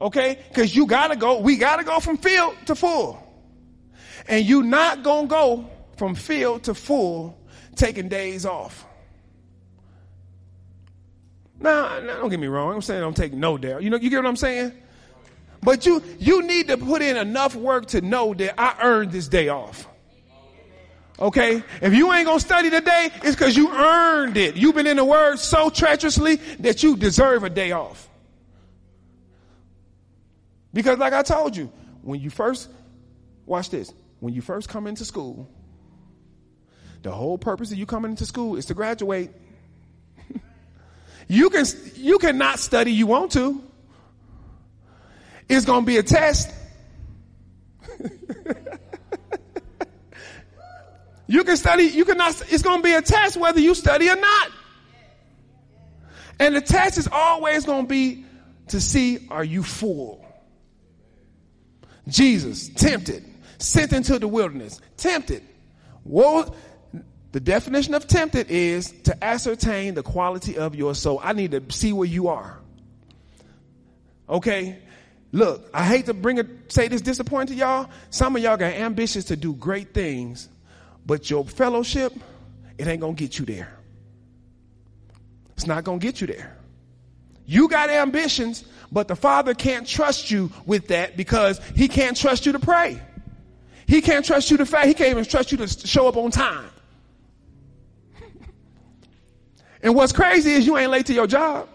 [0.00, 0.38] Okay?
[0.48, 3.19] Because you gotta go, we gotta go from field to full.
[4.28, 7.38] And you not gonna go from field to full
[7.76, 8.86] taking days off.
[11.58, 12.74] Now, now, don't get me wrong.
[12.74, 13.76] I'm saying I'm taking no day.
[13.80, 14.72] You know, you get what I'm saying?
[15.62, 19.28] But you you need to put in enough work to know that I earned this
[19.28, 19.86] day off.
[21.18, 21.62] Okay?
[21.82, 24.56] If you ain't gonna study today, it's because you earned it.
[24.56, 28.08] You've been in the word so treacherously that you deserve a day off.
[30.72, 31.70] Because like I told you,
[32.02, 32.70] when you first
[33.44, 35.50] watch this, when you first come into school,
[37.02, 39.30] the whole purpose of you coming into school is to graduate.
[41.28, 41.64] you can
[41.96, 43.62] you cannot study you want to.
[45.48, 46.48] It's going to be a test.
[51.26, 54.16] you can study, you cannot, it's going to be a test whether you study or
[54.16, 54.50] not.
[56.38, 58.24] And the test is always going to be
[58.68, 60.24] to see are you full?
[62.08, 63.24] Jesus, tempted,
[63.60, 65.42] sent into the wilderness, tempted.
[66.04, 66.54] Well,
[67.32, 71.20] the definition of tempted is to ascertain the quality of your soul.
[71.22, 72.58] I need to see where you are.
[74.28, 74.78] Okay?
[75.32, 77.88] Look, I hate to bring it, say this disappointing to y'all.
[78.10, 80.48] Some of y'all got ambitions to do great things,
[81.06, 82.12] but your fellowship,
[82.78, 83.72] it ain't gonna get you there.
[85.52, 86.56] It's not gonna get you there.
[87.46, 92.46] You got ambitions, but the Father can't trust you with that because He can't trust
[92.46, 93.00] you to pray.
[93.90, 94.86] He can't trust you to fast.
[94.86, 96.70] He can't even trust you to show up on time.
[99.82, 101.68] and what's crazy is you ain't late to your job.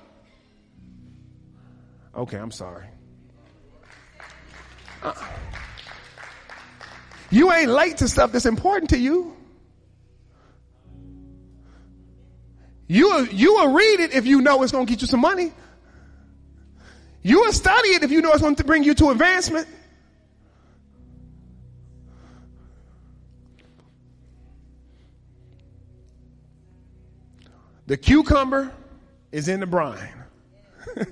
[2.15, 2.85] Okay, I'm sorry.
[5.03, 5.13] Uh,
[7.31, 9.35] you ain't late to stuff that's important to you.
[12.87, 15.19] You will, you will read it if you know it's going to get you some
[15.19, 15.51] money.
[17.23, 19.67] You will study it if you know it's going to bring you to advancement.
[27.87, 28.71] The cucumber
[29.31, 30.13] is in the brine.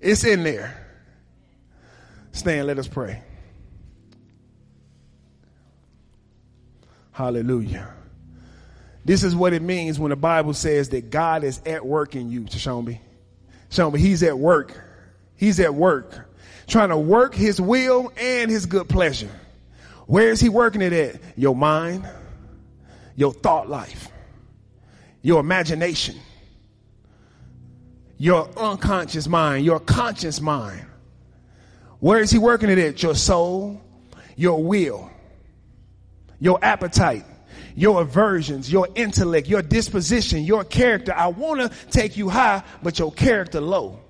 [0.00, 0.80] it's in there.
[2.32, 3.22] Stand, let us pray.
[7.12, 7.94] Hallelujah.
[9.04, 12.30] This is what it means when the Bible says that God is at work in
[12.30, 12.46] you.
[12.48, 13.00] Show me,
[13.70, 14.80] He's at work.
[15.36, 16.30] He's at work.
[16.66, 19.30] Trying to work His will and His good pleasure.
[20.06, 21.20] Where is He working it at?
[21.36, 22.08] Your mind,
[23.16, 24.08] your thought life,
[25.22, 26.16] your imagination,
[28.18, 30.84] your unconscious mind, your conscious mind.
[32.00, 33.02] Where is he working it at?
[33.02, 33.80] Your soul,
[34.36, 35.10] your will,
[36.38, 37.24] your appetite,
[37.74, 41.12] your aversions, your intellect, your disposition, your character.
[41.14, 44.00] I want to take you high, but your character low.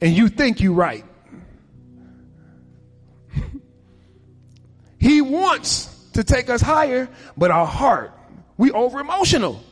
[0.00, 1.04] And you think you're right.
[4.98, 8.12] he wants to take us higher, but our heart,
[8.58, 9.62] we over emotional.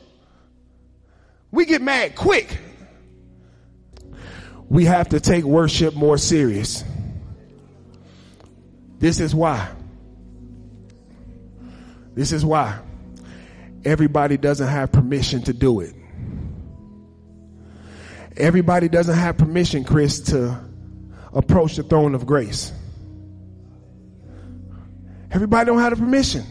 [1.51, 2.59] We get mad quick
[4.69, 6.83] we have to take worship more serious.
[8.99, 9.71] This is why.
[12.15, 12.81] This is why.
[13.85, 15.95] Everybody doesn't have permission to do it.
[18.37, 20.59] Everybody doesn't have permission, Chris, to
[21.33, 22.73] approach the throne of grace.
[25.35, 26.45] Everybody don't have the permission.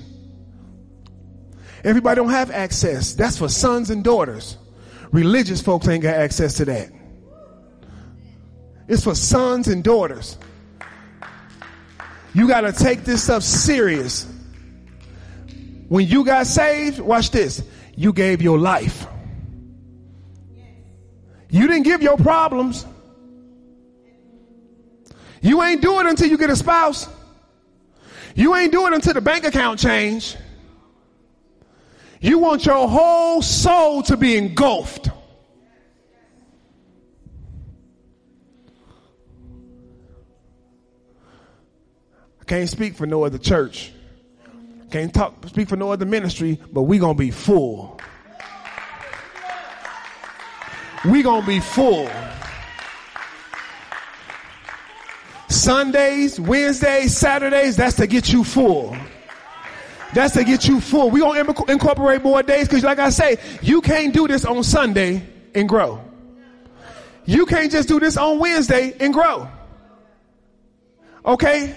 [1.85, 3.13] Everybody don't have access.
[3.13, 4.57] That's for sons and daughters.
[5.11, 6.91] Religious folks ain't got access to that.
[8.89, 10.37] It's for sons and daughters.
[12.33, 14.27] You got to take this stuff serious.
[15.87, 17.63] When you got saved, watch this.
[17.95, 19.05] You gave your life.
[21.49, 22.85] You didn't give your problems.
[25.41, 27.07] You ain't do it until you get a spouse.
[28.35, 30.35] You ain't doing it until the bank account change.
[32.19, 35.09] You want your whole soul to be engulfed.
[42.41, 43.91] I can't speak for no other church.
[44.89, 47.99] Can't talk, speak for no other ministry, but we gonna be full.
[51.05, 52.09] We gonna be full.
[55.63, 58.97] Sundays, Wednesdays, Saturdays, that's to get you full.
[60.13, 61.09] That's to get you full.
[61.09, 65.25] We gonna incorporate more days because like I say, you can't do this on Sunday
[65.55, 66.03] and grow.
[67.25, 69.47] You can't just do this on Wednesday and grow.
[71.25, 71.73] Okay?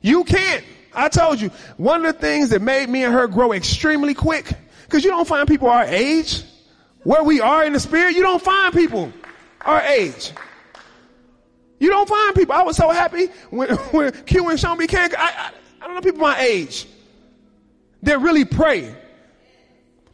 [0.00, 0.64] You can't.
[0.92, 4.52] I told you, one of the things that made me and her grow extremely quick,
[4.82, 6.42] because you don't find people our age,
[7.04, 9.12] where we are in the spirit, you don't find people
[9.60, 10.32] our age.
[11.78, 12.54] You don't find people.
[12.54, 15.50] I was so happy when, when Q and Sean became, I, I,
[15.80, 16.86] I don't know people my age
[18.02, 18.94] that really pray.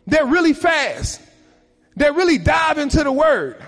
[0.09, 1.21] that really fast,
[1.97, 3.63] that really dive into the word.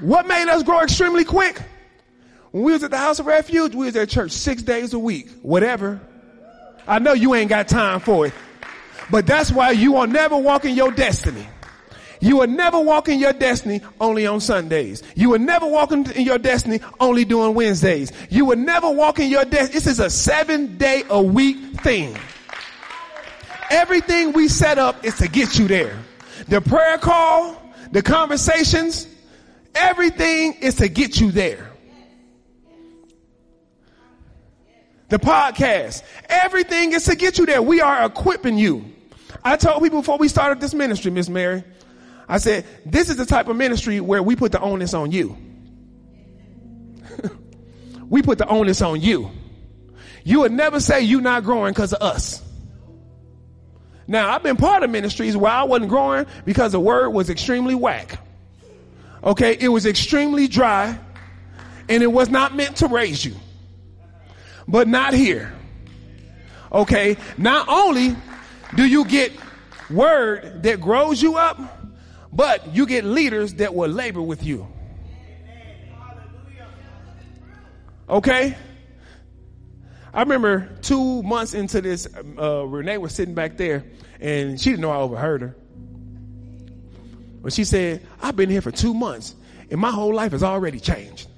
[0.00, 1.60] What made us grow extremely quick?
[2.50, 4.98] When we was at the house of refuge, we was at church six days a
[4.98, 6.00] week, whatever.
[6.86, 8.32] I know you ain't got time for it,
[9.10, 11.46] but that's why you are never walking your destiny.
[12.20, 15.02] You will never walk in your destiny only on Sundays.
[15.14, 18.12] You will never walk in your destiny only doing Wednesdays.
[18.30, 19.72] You will never walk in your destiny.
[19.72, 22.16] This is a seven day a week thing.
[23.70, 25.98] Everything we set up is to get you there.
[26.48, 27.60] The prayer call,
[27.90, 29.08] the conversations,
[29.74, 31.70] everything is to get you there.
[35.08, 37.62] The podcast, everything is to get you there.
[37.62, 38.84] We are equipping you.
[39.44, 41.62] I told people before we started this ministry, Miss Mary,
[42.28, 45.36] I said, this is the type of ministry where we put the onus on you.
[48.08, 49.30] we put the onus on you.
[50.24, 52.42] You would never say you're not growing because of us.
[54.08, 57.74] Now, I've been part of ministries where I wasn't growing because the word was extremely
[57.74, 58.20] whack.
[59.22, 60.98] Okay, it was extremely dry
[61.88, 63.34] and it was not meant to raise you.
[64.68, 65.52] But not here.
[66.72, 68.16] Okay, not only
[68.74, 69.32] do you get
[69.90, 71.60] word that grows you up,
[72.36, 74.68] but you get leaders that will labor with you.
[78.08, 78.54] Okay?
[80.12, 82.06] I remember two months into this,
[82.38, 83.84] uh, Renee was sitting back there
[84.20, 85.56] and she didn't know I overheard her.
[87.42, 89.34] But she said, I've been here for two months
[89.70, 91.28] and my whole life has already changed.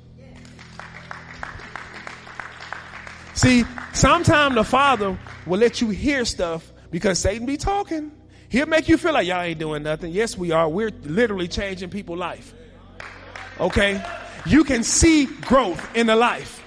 [3.34, 3.64] See,
[3.94, 5.16] sometimes the Father
[5.46, 8.10] will let you hear stuff because Satan be talking.
[8.48, 10.12] He'll make you feel like y'all ain't doing nothing.
[10.12, 10.68] Yes, we are.
[10.68, 12.54] We're literally changing people's life.
[13.60, 14.02] Okay?
[14.46, 16.62] You can see growth in the life.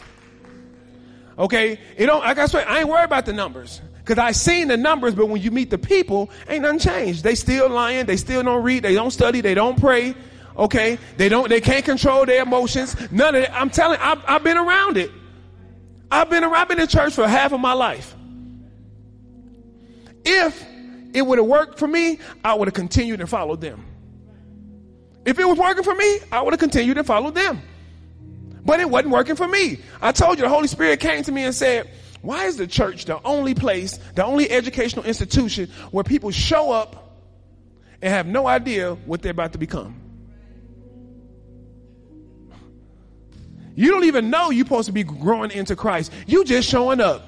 [1.40, 1.80] Okay?
[1.98, 3.82] It don't, like I said, I ain't worried about the numbers.
[4.06, 7.24] Cause I seen the numbers, but when you meet the people, ain't nothing changed.
[7.24, 8.06] They still lying.
[8.08, 8.84] They still don't read.
[8.84, 9.42] They don't study.
[9.42, 10.16] They don't pray.
[10.58, 11.00] Okay?
[11.18, 12.96] They don't, they can't control their emotions.
[13.12, 13.50] None of it.
[13.54, 15.12] I'm telling, I've, I've been around it.
[16.12, 18.14] I've been around, I've been in church for half of my life.
[20.26, 20.68] If
[21.14, 23.86] it would have worked for me, I would have continued and followed them.
[25.26, 27.62] If it was working for me, I would have continued and followed them.
[28.64, 29.80] But it wasn't working for me.
[30.02, 31.90] I told you the Holy Spirit came to me and said,
[32.22, 37.20] why is the church the only place, the only educational institution where people show up
[38.02, 39.98] and have no idea what they're about to become?
[43.74, 46.12] You don't even know you're supposed to be growing into Christ.
[46.28, 47.28] You just showing up.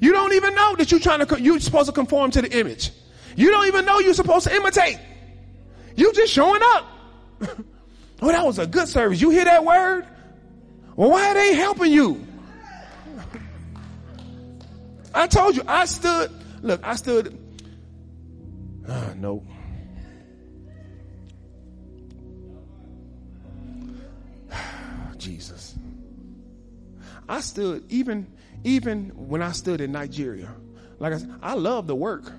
[0.00, 2.90] You don't even know that you're trying to, you're supposed to conform to the image.
[3.36, 4.98] You don't even know you're supposed to imitate.
[5.94, 6.86] You just showing up.
[8.22, 9.20] oh, that was a good service.
[9.20, 10.06] You hear that word?
[10.96, 12.26] Well, why are they helping you?
[15.12, 16.30] I told you, I stood,
[16.62, 17.36] look, I stood,
[18.88, 19.44] uh, nope.
[25.18, 25.74] Jesus.
[27.28, 28.26] I stood even
[28.64, 30.52] even when I stood in Nigeria,
[30.98, 32.30] like I said, I love the work,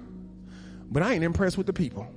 [0.89, 2.07] but I ain't impressed with the people.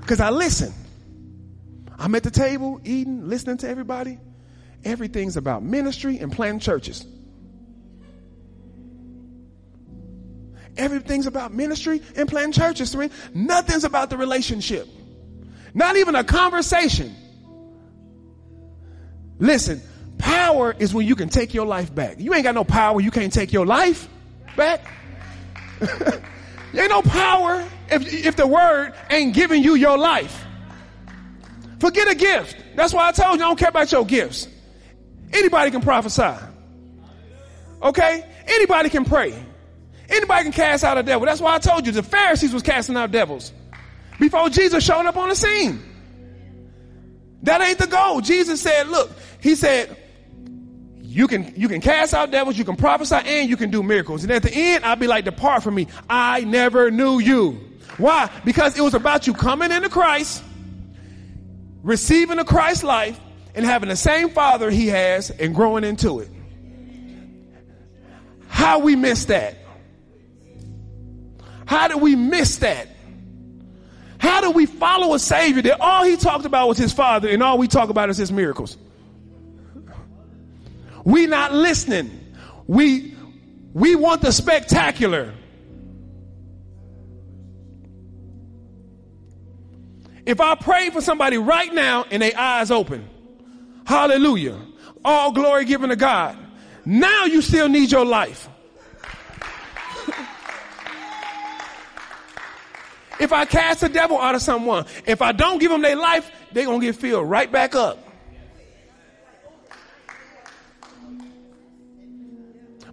[0.00, 0.72] Because I listen.
[1.98, 4.18] I'm at the table eating, listening to everybody.
[4.84, 7.04] Everything's about ministry and planting churches.
[10.76, 12.94] Everything's about ministry and planting churches.
[13.34, 14.86] Nothing's about the relationship.
[15.74, 17.14] Not even a conversation.
[19.38, 19.82] Listen,
[20.18, 22.18] power is when you can take your life back.
[22.18, 24.08] You ain't got no power, you can't take your life
[24.56, 24.80] back.
[26.74, 30.44] ain't no power if, if the word ain't giving you your life.
[31.78, 32.56] Forget a gift.
[32.74, 34.48] That's why I told you I don't care about your gifts.
[35.32, 36.34] Anybody can prophesy.
[37.82, 38.24] Okay?
[38.46, 39.34] Anybody can pray.
[40.08, 41.26] Anybody can cast out a devil.
[41.26, 43.52] That's why I told you the Pharisees was casting out devils
[44.18, 45.82] before Jesus showed up on the scene.
[47.42, 48.20] That ain't the goal.
[48.20, 49.10] Jesus said, look,
[49.40, 49.96] he said,
[51.02, 54.22] you can, you can cast out devils, you can prophesy, and you can do miracles.
[54.22, 55.88] And at the end, I'll be like, depart from me.
[56.10, 57.58] I never knew you.
[57.96, 58.30] Why?
[58.44, 60.42] Because it was about you coming into Christ,
[61.82, 63.18] receiving a Christ life,
[63.54, 66.28] and having the same father he has and growing into it.
[68.48, 69.56] How we miss that?
[71.64, 72.88] How did we miss that?
[74.18, 77.42] How do we follow a savior that all he talked about was his father and
[77.42, 78.76] all we talk about is his miracles?
[81.06, 82.34] We not listening.
[82.66, 83.14] We,
[83.72, 85.32] we want the spectacular.
[90.26, 93.08] If I pray for somebody right now and their eyes open,
[93.86, 94.60] hallelujah,
[95.04, 96.36] all glory given to God.
[96.84, 98.48] Now you still need your life.
[103.20, 106.28] if I cast the devil out of someone, if I don't give them their life,
[106.50, 108.05] they're going to get filled right back up.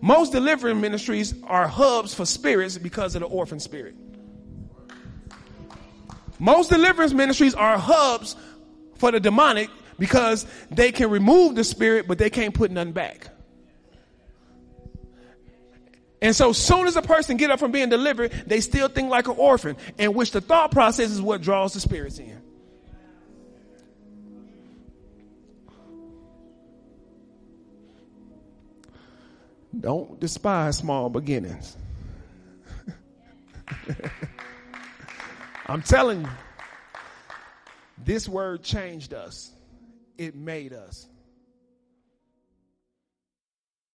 [0.04, 3.96] Most deliverance ministries are hubs for spirits because of the orphan spirit.
[6.40, 8.36] Most deliverance ministries are hubs
[8.98, 13.30] for the demonic because they can remove the spirit, but they can't put nothing back.
[16.22, 19.30] And so soon as a person get up from being delivered, they still think like
[19.30, 22.43] an orphan, in which the thought process is what draws the spirits in.
[29.80, 31.76] Don't despise small beginnings.
[35.66, 36.30] I'm telling you,
[37.98, 39.52] this word changed us.
[40.18, 41.08] It made us.